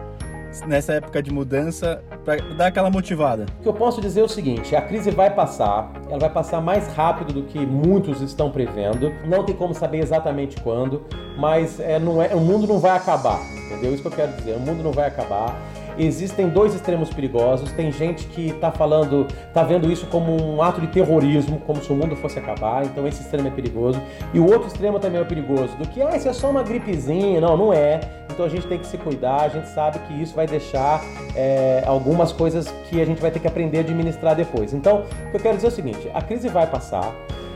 [0.67, 3.45] nessa época de mudança para dar aquela motivada?
[3.59, 6.59] O que eu posso dizer é o seguinte: a crise vai passar, ela vai passar
[6.59, 9.13] mais rápido do que muitos estão prevendo.
[9.25, 11.05] Não tem como saber exatamente quando,
[11.37, 13.93] mas é, não é, o mundo não vai acabar, entendeu?
[13.93, 15.57] Isso que eu quero dizer: o mundo não vai acabar
[16.05, 17.71] existem dois extremos perigosos.
[17.71, 21.91] Tem gente que está falando, está vendo isso como um ato de terrorismo, como se
[21.91, 22.85] o mundo fosse acabar.
[22.85, 24.01] Então esse extremo é perigoso.
[24.33, 27.41] E o outro extremo também é perigoso, do que ah, isso é só uma gripezinha.
[27.41, 27.99] Não, não é.
[28.29, 29.41] Então a gente tem que se cuidar.
[29.41, 31.01] A gente sabe que isso vai deixar
[31.35, 34.73] é, algumas coisas que a gente vai ter que aprender a administrar depois.
[34.73, 37.13] Então o que eu quero dizer é o seguinte: a crise vai passar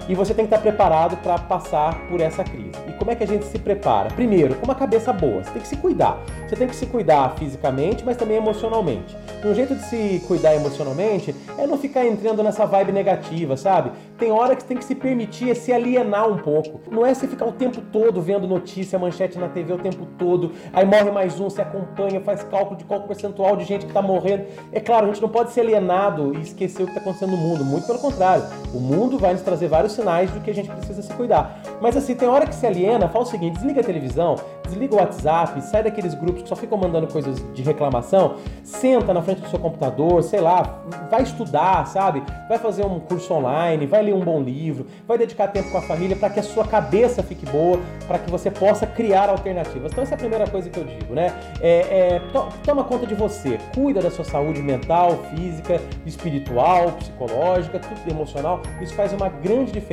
[0.08, 2.72] e você tem que estar preparado para passar por essa crise.
[2.88, 4.10] E como é que a gente se prepara?
[4.10, 5.44] Primeiro, com uma cabeça boa.
[5.44, 6.20] Você tem que se cuidar.
[6.48, 9.16] Você tem que se cuidar fisicamente, mas também emocionalmente.
[9.44, 13.92] Um jeito de se cuidar emocionalmente é não ficar entrando nessa vibe negativa, sabe?
[14.18, 16.82] Tem hora que você tem que se permitir se alienar um pouco.
[16.90, 20.52] Não é você ficar o tempo todo vendo notícia, manchete na TV o tempo todo,
[20.74, 24.02] aí morre mais um, você acompanha, faz cálculo de qual percentual de gente que tá
[24.02, 24.46] morrendo.
[24.72, 27.38] É claro, a gente não pode ser alienado e esquecer o que está acontecendo no
[27.38, 27.66] mundo.
[27.66, 28.44] Muito pelo contrário.
[28.74, 31.60] O mundo vai nos trazer vários sinais do que a gente precisa se cuidar.
[31.82, 34.98] Mas assim, tem hora que se aliena, fala o seguinte: desliga a televisão, desliga o
[34.98, 39.50] WhatsApp, sai daqueles grupos que só ficam mandando coisas de reclamação, senta na frente do
[39.50, 42.24] seu computador, sei lá, vai estudar, sabe?
[42.48, 45.82] Vai fazer um curso online, vai ler um bom livro, vai dedicar tempo com a
[45.82, 49.92] família para que a sua cabeça fique boa, para que você possa criar alternativas.
[49.92, 51.34] Então, essa é a primeira coisa que eu digo, né?
[51.62, 57.80] É, é, to toma conta de você, cuida da sua saúde mental, física, espiritual, psicológica,
[57.80, 58.62] tudo emocional.
[58.82, 59.85] Isso faz uma grande diferença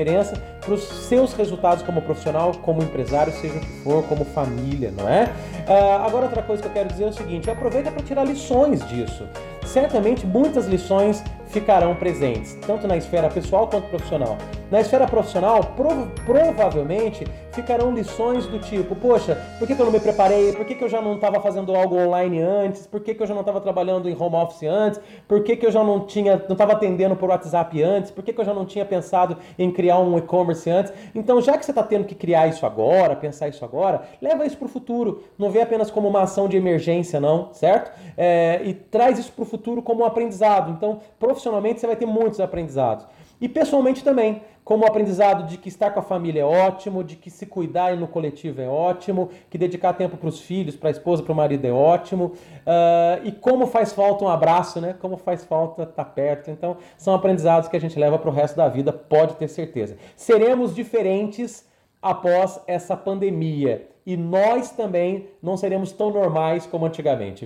[0.60, 5.08] para os seus resultados como profissional, como empresário, seja o que for, como família, não
[5.08, 5.24] é?
[5.68, 8.86] Uh, agora, outra coisa que eu quero dizer é o seguinte: aproveita para tirar lições
[8.88, 9.26] disso.
[9.64, 11.22] Certamente muitas lições
[11.52, 14.38] ficarão presentes, tanto na esfera pessoal quanto profissional.
[14.70, 19.92] Na esfera profissional, prov provavelmente ficarão lições do tipo: poxa, por que, que eu não
[19.92, 20.52] me preparei?
[20.52, 22.86] Por que, que eu já não estava fazendo algo online antes?
[22.86, 24.98] Por que, que eu já não estava trabalhando em home office antes?
[25.28, 28.10] Por que, que eu já não tinha, não estava atendendo por WhatsApp antes?
[28.10, 30.90] Por que, que eu já não tinha pensado em criar um e-commerce antes?
[31.14, 34.56] Então, já que você está tendo que criar isso agora, pensar isso agora, leva isso
[34.56, 35.24] para o futuro.
[35.38, 37.92] Não vê apenas como uma ação de emergência, não, certo?
[38.16, 40.70] É, e traz isso para o futuro como um aprendizado.
[40.70, 41.00] Então,
[41.42, 43.06] profissionalmente, você vai ter muitos aprendizados.
[43.40, 47.16] E pessoalmente também, como o aprendizado de que estar com a família é ótimo, de
[47.16, 50.92] que se cuidar no coletivo é ótimo, que dedicar tempo para os filhos, para a
[50.92, 54.94] esposa, para o marido é ótimo, uh, e como faz falta um abraço, né?
[55.00, 56.50] Como faz falta estar tá perto.
[56.52, 59.96] Então, são aprendizados que a gente leva para o resto da vida, pode ter certeza.
[60.14, 61.68] Seremos diferentes
[62.00, 67.44] após essa pandemia e nós também não seremos tão normais como antigamente.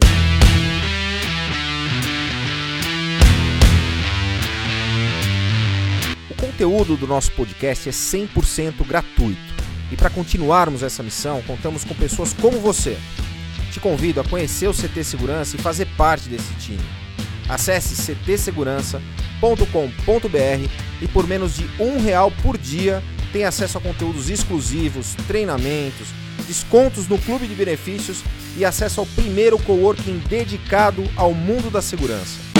[6.36, 9.56] Conteúdo do nosso podcast é 100% gratuito.
[9.90, 12.98] E para continuarmos essa missão, contamos com pessoas como você.
[13.72, 16.84] Te convido a conhecer o CT Segurança e fazer parte desse time.
[17.48, 20.70] Acesse ctsegurança.com.br
[21.00, 26.08] e por menos de um real por dia tem acesso a conteúdos exclusivos, treinamentos,
[26.46, 28.22] descontos no clube de benefícios
[28.56, 32.55] e acesso ao primeiro coworking dedicado ao mundo da segurança.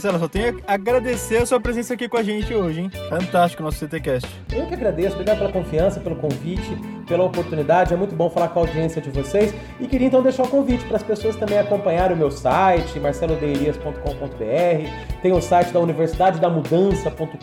[0.00, 2.90] Marcelo, só tenho a agradecer a sua presença aqui com a gente hoje, hein?
[3.10, 4.26] Fantástico o nosso CTcast.
[4.50, 6.74] Eu que agradeço, obrigado pela confiança, pelo convite,
[7.06, 7.92] pela oportunidade.
[7.92, 9.54] É muito bom falar com a audiência de vocês.
[9.78, 15.20] E queria então deixar o convite para as pessoas também acompanharem o meu site, marcelodeirias.com.br.
[15.20, 17.36] Tem o site da Universidade da Mudança.com.br,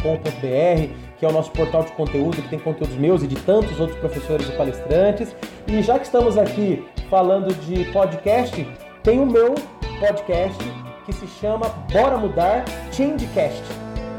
[1.20, 4.00] que é o nosso portal de conteúdo, que tem conteúdos meus e de tantos outros
[4.00, 5.36] professores e palestrantes.
[5.68, 8.68] E já que estamos aqui falando de podcast,
[9.04, 9.54] tem o meu
[10.00, 10.58] podcast
[11.08, 13.64] que se chama Bora Mudar Changecast.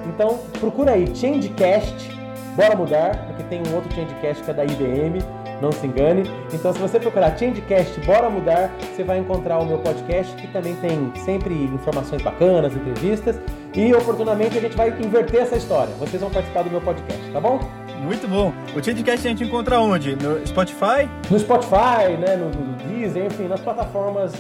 [0.07, 2.11] Então procura aí Changecast,
[2.57, 5.19] Bora Mudar, porque tem um outro Changecast que é da IBM,
[5.61, 6.23] não se engane.
[6.53, 10.75] Então se você procurar Changecast, Bora Mudar, você vai encontrar o meu podcast que também
[10.77, 13.39] tem sempre informações bacanas, entrevistas
[13.75, 15.93] e oportunamente a gente vai inverter essa história.
[15.99, 17.61] Vocês vão participar do meu podcast, tá bom?
[18.03, 18.51] Muito bom.
[18.75, 20.17] O Changecast a gente encontra onde?
[20.17, 21.07] No Spotify?
[21.31, 22.35] No Spotify, né?
[22.37, 24.33] No, no Deezer, enfim, nas plataformas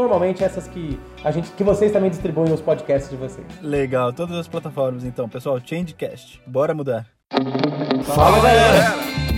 [0.00, 3.46] normalmente essas que a gente que vocês também distribuem nos podcasts de vocês.
[3.62, 6.40] Legal, todas as plataformas então, pessoal, Changecast.
[6.46, 7.06] Bora mudar.
[8.04, 9.29] Fala, galera.